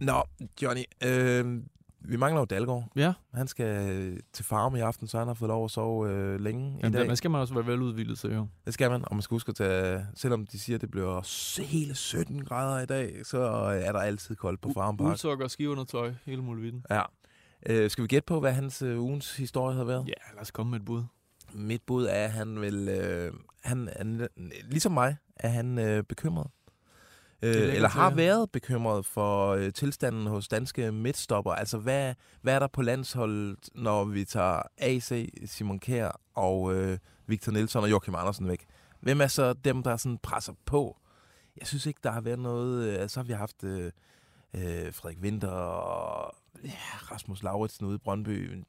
Nå, 0.00 0.22
Johnny, 0.62 0.84
øh, 1.04 1.62
vi 2.00 2.16
mangler 2.16 2.40
jo 2.40 2.44
Dalgaard. 2.44 2.84
Ja. 2.96 3.12
Han 3.34 3.48
skal 3.48 3.90
øh, 3.90 4.18
til 4.32 4.44
farm 4.44 4.76
i 4.76 4.80
aften, 4.80 5.08
så 5.08 5.18
han 5.18 5.26
har 5.26 5.34
fået 5.34 5.48
lov 5.48 5.64
at 5.64 5.70
sove 5.70 6.10
øh, 6.10 6.40
længe 6.40 6.70
i 6.70 6.78
Jamen, 6.82 6.92
dag. 6.92 7.00
det, 7.00 7.08
man 7.08 7.16
skal 7.16 7.30
man 7.30 7.40
også 7.40 7.54
være 7.54 7.66
veludvildet 7.66 8.18
til, 8.18 8.34
jo. 8.34 8.46
Det 8.66 8.74
skal 8.74 8.90
man, 8.90 9.04
og 9.06 9.14
man 9.14 9.22
skal 9.22 9.34
huske 9.34 9.48
at 9.50 9.56
tage, 9.56 10.06
selvom 10.14 10.46
de 10.46 10.58
siger, 10.58 10.76
at 10.76 10.80
det 10.80 10.90
bliver 10.90 11.62
hele 11.62 11.94
17 11.94 12.44
grader 12.44 12.82
i 12.82 12.86
dag, 12.86 13.26
så 13.26 13.38
øh, 13.38 13.82
er 13.82 13.92
der 13.92 13.98
altid 13.98 14.36
koldt 14.36 14.60
på 14.60 14.70
Farm 14.74 14.96
Park. 14.96 15.06
Uldsokker, 15.08 15.48
skiundertøj, 15.48 16.12
hele 16.26 16.42
muligheden. 16.42 16.84
Ja. 16.90 17.02
Øh, 17.66 17.90
skal 17.90 18.02
vi 18.02 18.08
gætte 18.08 18.26
på, 18.26 18.40
hvad 18.40 18.52
hans 18.52 18.82
øh, 18.82 19.02
ugens 19.02 19.36
historie 19.36 19.76
har 19.76 19.84
været? 19.84 20.08
Ja, 20.08 20.34
lad 20.34 20.42
os 20.42 20.50
komme 20.50 20.70
med 20.70 20.78
et 20.78 20.84
bud. 20.84 21.02
Mit 21.52 21.82
bud 21.86 22.04
er, 22.04 22.24
at 22.24 22.30
han 22.30 22.60
vil... 22.60 22.88
Øh, 22.88 23.32
han, 23.64 23.88
han, 23.96 24.28
ligesom 24.64 24.92
mig, 24.92 25.16
er 25.36 25.48
han 25.48 25.78
øh, 25.78 26.02
bekymret. 26.02 26.46
Øh, 27.42 27.74
eller 27.74 27.88
har 27.88 28.10
til. 28.10 28.16
været 28.16 28.50
bekymret 28.50 29.06
for 29.06 29.48
øh, 29.48 29.72
tilstanden 29.72 30.26
hos 30.26 30.48
danske 30.48 30.92
midtstopper. 30.92 31.52
Altså, 31.52 31.78
hvad, 31.78 32.14
hvad 32.42 32.54
er 32.54 32.58
der 32.58 32.66
på 32.66 32.82
landsholdet, 32.82 33.56
når 33.74 34.04
vi 34.04 34.24
tager 34.24 34.62
AC, 34.78 35.28
Simon 35.46 35.78
Kjær 35.78 36.20
og 36.34 36.74
øh, 36.74 36.98
Victor 37.26 37.52
Nielsen 37.52 37.80
og 37.80 37.90
Joachim 37.90 38.14
Andersen 38.14 38.48
væk? 38.48 38.64
Hvem 39.00 39.20
er 39.20 39.26
så 39.26 39.52
dem, 39.52 39.82
der 39.82 39.96
sådan 39.96 40.18
presser 40.18 40.52
på? 40.66 40.96
Jeg 41.58 41.66
synes 41.66 41.86
ikke, 41.86 42.00
der 42.02 42.10
har 42.10 42.20
været 42.20 42.38
noget... 42.38 43.00
Øh, 43.02 43.08
så 43.08 43.20
har 43.20 43.24
vi 43.24 43.32
haft 43.32 43.64
øh, 43.64 43.84
øh, 44.54 44.92
Frederik 44.94 45.18
Winter 45.22 45.48
og 45.48 46.34
ja, 46.64 46.70
Rasmus 47.12 47.42
Lauritsen 47.42 47.86
ude 47.86 47.94
i 47.94 47.98
Brøndby. 47.98 48.62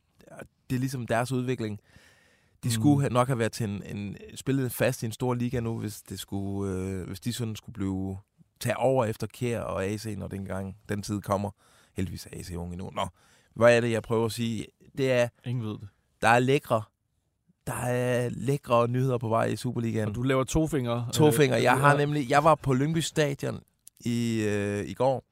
Det 0.70 0.76
er 0.76 0.80
ligesom 0.80 1.08
deres 1.08 1.32
udvikling. 1.32 1.80
De 2.64 2.68
Mm. 2.68 2.72
skulle 2.72 3.02
have- 3.02 3.14
nok 3.14 3.28
have 3.28 3.40
været 3.40 3.52
til 3.52 3.70
en, 3.70 3.98
en 3.98 4.18
spillet 4.36 4.72
fast 4.72 5.04
i 5.04 5.06
en 5.06 5.12
stor 5.12 5.34
liga 5.34 5.60
nu, 5.60 5.80
hvis, 5.80 6.02
det 6.02 6.20
skulle, 6.20 6.74
øh, 6.74 7.08
hvis 7.08 7.20
de 7.20 7.34
sådan 7.34 7.56
skulle 7.56 7.74
blive 7.74 8.18
tage 8.60 8.78
over 8.78 9.06
efter 9.06 9.28
Kjær 9.28 9.62
og 9.62 9.86
AC, 9.86 10.06
når 10.17 10.28
den, 10.28 10.45
gang, 10.45 10.78
den 10.89 11.02
tid 11.02 11.22
kommer. 11.22 11.52
Heldigvis 11.93 12.26
er 12.26 12.30
AC 12.39 12.52
unge 12.56 12.74
endnu. 12.74 12.89
Nå, 12.89 13.08
hvad 13.54 13.78
er 13.78 13.82
det, 13.82 13.91
jeg 13.91 14.04
prøver 14.04 14.26
at 14.26 14.32
sige? 14.32 14.65
Det 14.98 15.12
er, 15.12 15.28
Ingen 15.45 15.65
ved 15.65 15.74
det. 15.74 15.88
der 16.22 16.28
er 16.28 16.39
lækre, 16.39 16.82
der 17.67 17.74
er 17.74 18.30
lækre 18.30 18.88
nyheder 18.88 19.17
på 19.17 19.30
vej 19.30 19.45
i 19.45 19.56
Superligaen. 19.56 20.10
Og 20.10 20.15
du 20.15 20.22
laver 20.22 20.43
to 20.43 20.67
fingre. 20.67 21.10
To 21.13 21.32
fingre. 21.32 21.62
Jeg 21.62 21.80
har 21.80 21.91
ja. 21.91 21.98
nemlig, 21.98 22.30
jeg 22.30 22.43
var 22.43 22.56
på 22.56 22.74
Lyngby 22.74 22.98
Stadion 22.98 23.63
i, 24.00 24.43
øh, 24.48 24.86
i 24.86 24.93
går 24.93 25.24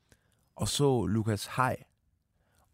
og 0.56 0.68
så 0.68 1.06
Lukas 1.06 1.50
Hej, 1.56 1.76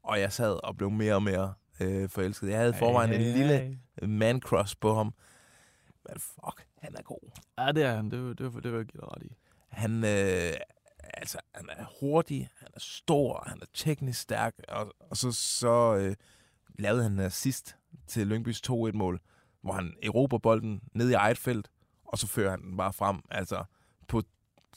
og 0.04 0.20
jeg 0.20 0.34
sad 0.34 0.60
og 0.64 0.78
blev 0.78 0.92
mere 0.92 1.16
og 1.16 1.24
mere 1.24 1.54
øh, 1.80 2.10
forelsket. 2.10 2.50
Jeg 2.50 2.60
havde 2.60 2.74
forvejen 2.74 3.14
en 3.14 3.22
lille 3.22 3.80
man 4.02 4.40
crush 4.42 4.76
på 4.82 4.96
ham. 4.96 5.14
Men 6.10 6.20
fuck, 6.20 6.66
han 6.78 6.96
er 6.98 7.02
god. 7.02 7.32
Ja, 7.58 7.72
det 7.72 7.84
er 7.84 7.96
han. 7.96 8.12
Det, 8.12 8.38
det, 8.40 8.54
det, 8.54 8.64
det 8.64 8.72
vil 8.72 8.78
jeg 8.78 8.86
give 8.86 9.02
dig 9.02 9.12
ret 9.16 9.24
i. 9.24 9.36
Han, 9.74 10.04
øh, 10.04 10.54
altså, 11.14 11.38
han 11.56 11.70
er 11.70 11.86
hurtig, 12.00 12.50
han 12.60 12.70
er 12.76 12.80
stor, 12.80 13.44
han 13.48 13.62
er 13.62 13.66
teknisk 13.74 14.22
stærk, 14.22 14.56
og, 14.68 14.94
og 15.00 15.18
så, 15.18 15.32
så 15.32 15.96
øh, 15.96 16.16
lavede 16.80 17.04
han 17.04 17.20
assist 17.20 17.76
til 18.08 18.28
Lyngbys 18.28 18.62
2-1-mål, 18.70 19.22
hvor 19.62 19.74
han 19.74 19.94
erobrer 20.04 20.38
bolden 20.40 20.82
ned 20.94 21.10
i 21.10 21.14
eget 21.14 21.38
felt, 21.38 21.72
og 22.06 22.18
så 22.20 22.28
fører 22.28 22.50
han 22.52 22.62
den 22.62 22.78
bare 22.78 22.94
frem. 22.94 23.20
Altså, 23.32 23.64
på 24.08 24.22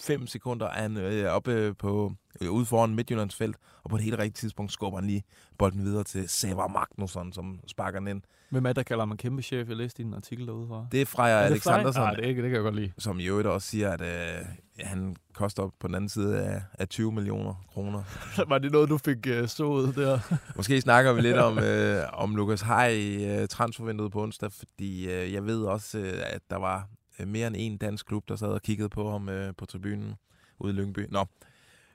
fem 0.01 0.27
sekunder 0.27 0.67
er 0.67 0.83
han 0.83 0.97
øh, 0.97 1.33
oppe 1.33 1.75
på, 1.75 2.13
øh, 2.41 2.51
ude 2.51 2.67
foran 2.67 2.95
Midtjyllands 2.95 3.37
felt, 3.37 3.57
og 3.83 3.91
på 3.91 3.97
et 3.97 4.03
helt 4.03 4.19
rigtigt 4.19 4.37
tidspunkt 4.37 4.73
skubber 4.73 4.99
han 4.99 5.07
lige 5.07 5.23
bolden 5.59 5.85
videre 5.85 6.05
til 6.05 6.29
Seva 6.29 6.67
Magnusson, 6.67 7.33
som 7.33 7.61
sparker 7.67 7.99
den 7.99 8.09
ind. 8.09 8.23
Hvem 8.51 8.65
er 8.65 8.69
det, 8.69 8.77
der 8.77 8.83
kalder 8.83 9.05
man 9.05 9.17
kæmpe 9.17 9.43
chef? 9.43 9.69
Jeg 9.69 9.77
læste 9.77 10.03
din 10.03 10.15
artikel 10.15 10.47
derude 10.47 10.69
fra. 10.69 10.87
Det 10.93 11.01
er 11.01 11.07
Freja 11.07 11.41
Alexandersen. 11.41 12.03
Nej, 12.03 12.15
det, 12.15 12.25
er 12.25 12.29
ikke, 12.29 12.43
det 12.43 12.51
kan 12.51 12.55
jeg 12.55 12.63
godt 12.63 12.75
lide. 12.75 12.93
som 12.99 13.21
i 13.21 13.25
øvrigt 13.25 13.49
også 13.49 13.69
siger, 13.69 13.91
at 13.91 14.01
øh, 14.01 14.47
han 14.81 15.17
koster 15.35 15.75
på 15.81 15.87
den 15.87 15.95
anden 15.95 16.09
side 16.09 16.39
af, 16.39 16.63
af 16.79 16.89
20 16.89 17.13
millioner 17.13 17.65
kroner. 17.73 18.03
Var 18.51 18.59
det 18.59 18.73
noget, 18.73 18.89
du 18.89 18.99
fik 18.99 19.27
uh, 19.43 19.49
sået 19.49 19.97
der? 19.97 20.19
Måske 20.57 20.81
snakker 20.81 21.13
vi 21.13 21.21
lidt 21.21 21.37
om, 21.37 21.59
øh, 21.59 22.03
om 22.13 22.37
Lukas 22.37 22.61
Hej 22.61 23.17
øh, 23.21 23.49
transfervinduet 23.49 24.13
på 24.13 24.23
onsdag, 24.23 24.53
fordi 24.53 25.11
øh, 25.11 25.33
jeg 25.33 25.47
ved 25.47 25.63
også, 25.63 25.99
øh, 25.99 26.23
at 26.27 26.41
der 26.51 26.57
var 26.57 26.79
øh, 26.79 26.96
mere 27.25 27.47
end 27.47 27.57
en 27.59 27.77
dansk 27.77 28.07
klub, 28.07 28.29
der 28.29 28.37
sad 28.37 28.49
og 28.49 28.63
kiggede 28.63 28.89
på 28.89 29.11
ham 29.11 29.29
øh, 29.29 29.55
på 29.57 29.67
tribunen 29.67 30.15
ude 30.59 30.73
i 30.73 30.77
Lyngby. 30.77 31.07
Nå, 31.11 31.25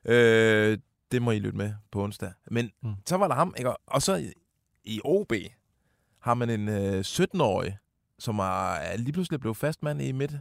øh, 0.05 0.77
det 1.11 1.21
må 1.21 1.31
I 1.31 1.39
lytte 1.39 1.57
med 1.57 1.73
på 1.91 2.03
onsdag. 2.03 2.31
Men 2.51 2.71
Mm. 2.81 2.93
så 3.05 3.17
var 3.17 3.27
der 3.27 3.35
ham, 3.35 3.53
ikke? 3.57 3.77
og 3.77 4.01
så 4.01 4.15
i, 4.15 4.31
i 4.83 5.01
OB 5.03 5.33
har 6.19 6.33
man 6.33 6.49
en 6.49 6.69
øh, 6.69 6.99
17-årig, 6.99 7.77
som 8.19 8.39
er, 8.39 8.71
er 8.73 8.97
lige 8.97 9.13
pludselig 9.13 9.39
blevet 9.39 9.57
fastmand 9.57 10.01
i 10.01 10.11
midt, 10.11 10.31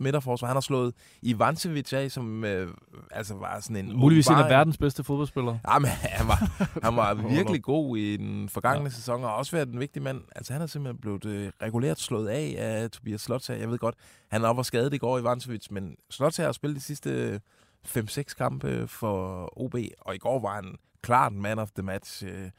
midterforsvar. 0.00 0.48
Han 0.48 0.56
har 0.56 0.60
slået 0.60 0.94
Ivancevic 1.22 1.92
af, 1.92 2.10
som 2.10 2.44
øh, 2.44 2.74
altså 3.10 3.34
var 3.34 3.60
sådan 3.60 3.76
en... 3.86 3.96
Muligvis 3.96 4.26
en 4.26 4.34
af 4.34 4.50
verdens 4.50 4.78
bedste 4.78 5.04
fodboldspillere. 5.04 5.60
Ja, 5.68 5.78
men 5.78 5.90
han 5.90 6.28
var, 6.28 6.66
han 6.82 6.96
var 6.96 7.14
virkelig 7.36 7.62
god 7.62 7.96
i 7.96 8.16
den 8.16 8.48
forgangne 8.48 8.84
Ja. 8.84 8.90
sæson, 8.90 9.24
og 9.24 9.34
også 9.34 9.56
været 9.56 9.68
en 9.68 9.80
vigtig 9.80 10.02
mand. 10.02 10.20
Altså, 10.36 10.52
han 10.52 10.62
er 10.62 10.66
simpelthen 10.66 11.00
blevet 11.00 11.24
øh, 11.24 11.50
regulært 11.62 12.00
slået 12.00 12.28
af 12.28 12.54
af 12.58 12.90
Tobias 12.90 13.20
Slotsager. 13.20 13.60
Jeg 13.60 13.70
ved 13.70 13.78
godt, 13.78 13.94
han 14.30 14.44
er 14.44 14.48
op 14.48 14.58
og 14.58 14.66
skadet 14.66 14.94
i 14.94 14.98
går 14.98 15.18
i 15.18 15.24
Vancevic, 15.24 15.66
men 15.70 15.96
Slotsager 16.10 16.46
har 16.48 16.52
spillet 16.52 16.76
de 16.76 16.82
sidste 16.82 17.40
5-6 17.88 18.22
kampe 18.22 18.88
for 18.88 19.48
OB, 19.60 19.74
og 20.00 20.14
i 20.14 20.18
går 20.18 20.40
var 20.40 20.54
han 20.54 20.74
klart 21.02 21.32
man 21.32 21.58
of 21.58 21.70
the 21.70 21.82
match, 21.82 22.24
øh, 22.26 22.50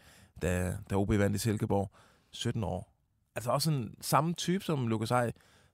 da, 0.41 0.77
da 0.89 0.95
OB 0.95 1.09
vandt 1.09 1.35
i 1.35 1.39
Silkeborg. 1.39 1.91
17 2.33 2.63
år. 2.63 2.93
Altså 3.35 3.51
også 3.51 3.71
en 3.71 3.93
samme 4.01 4.33
type 4.33 4.63
som 4.63 4.87
Lukas 4.87 5.11
Ej. 5.11 5.31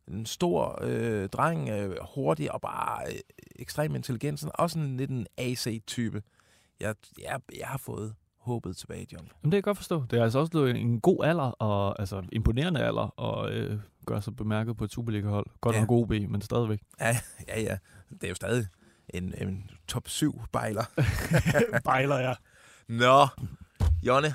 En 0.07 0.25
stor 0.25 0.79
øh, 0.83 1.29
dreng, 1.29 1.69
øh, 1.69 1.97
hurtig 2.15 2.51
og 2.51 2.61
bare 2.61 3.07
øh, 3.07 3.19
ekstremt 3.55 3.95
intelligent. 3.95 4.39
Sådan, 4.39 4.51
også 4.55 4.79
en 4.79 4.97
lidt 4.97 5.09
en 5.11 5.27
AC-type. 5.37 6.21
Jeg, 6.79 6.95
jeg, 7.21 7.39
jeg 7.59 7.67
har 7.67 7.77
fået 7.77 8.15
håbet 8.39 8.77
tilbage, 8.77 9.07
John. 9.13 9.23
Jamen, 9.25 9.31
det 9.43 9.51
kan 9.51 9.53
jeg 9.55 9.63
godt 9.63 9.77
forstå. 9.77 10.03
Det 10.11 10.19
er 10.19 10.23
altså 10.23 10.39
også 10.39 10.65
en 10.65 11.01
god 11.01 11.25
alder, 11.25 11.43
og 11.51 11.99
altså 11.99 12.23
imponerende 12.31 12.79
alder, 12.83 13.19
og 13.19 13.51
øh, 13.51 13.79
gøre 14.05 14.21
sig 14.21 14.35
bemærket 14.35 14.77
på 14.77 14.83
et 14.83 14.91
Superliga-hold. 14.91 15.45
Godt 15.61 15.75
Ja. 15.75 15.79
nok 15.79 15.87
god 15.89 16.07
B, 16.07 16.11
men 16.11 16.41
stadigvæk. 16.41 16.81
Ja, 16.99 17.17
ja, 17.47 17.61
ja. 17.61 17.77
Det 18.09 18.23
er 18.23 18.29
jo 18.29 18.35
stadig 18.35 18.65
en, 19.09 19.33
en 19.47 19.69
top 19.87 20.07
7 20.09 20.41
bejler. 20.51 20.83
Bejler, 21.83 22.17
ja. 22.19 22.33
Nå, 22.87 23.27
Jonne, 24.03 24.33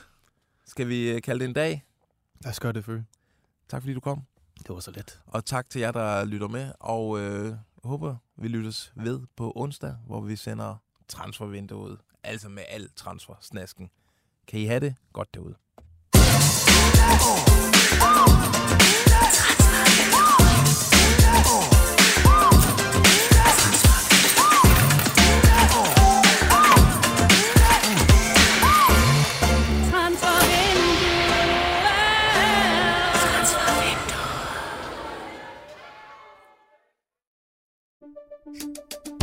skal 0.67 0.89
vi 0.89 1.11
øh, 1.11 1.23
kalde 1.23 1.41
det 1.41 1.49
en 1.49 1.55
dag? 1.55 1.85
Lad 2.45 2.51
os 2.51 2.61
gøre 2.61 2.73
det 2.73 2.85
før. 2.85 3.01
Tak 3.69 3.83
fordi 3.83 3.95
du 3.95 4.01
kom. 4.01 4.23
Det 4.67 4.75
var 4.75 4.81
så 4.81 4.91
let. 4.91 5.21
Og 5.27 5.45
tak 5.45 5.71
til 5.71 5.81
jer, 5.81 5.93
der 5.93 6.25
lytter 6.25 6.49
med. 6.49 6.73
Og 6.81 7.21
øh, 7.21 7.55
håber, 7.85 8.17
vi 8.37 8.49
lyttes 8.49 8.93
ved 8.97 9.21
på 9.37 9.53
onsdag, 9.57 9.97
hvor 10.07 10.21
vi 10.21 10.37
sender 10.37 10.77
transfervinduet. 11.09 11.99
Altså 12.23 12.49
med 12.49 12.63
al 12.69 12.89
transfersnasken. 12.97 13.91
Kan 14.49 14.61
I 14.61 14.65
have 14.65 14.81
det 14.81 14.95
godt 15.13 15.35
derude? 15.35 15.55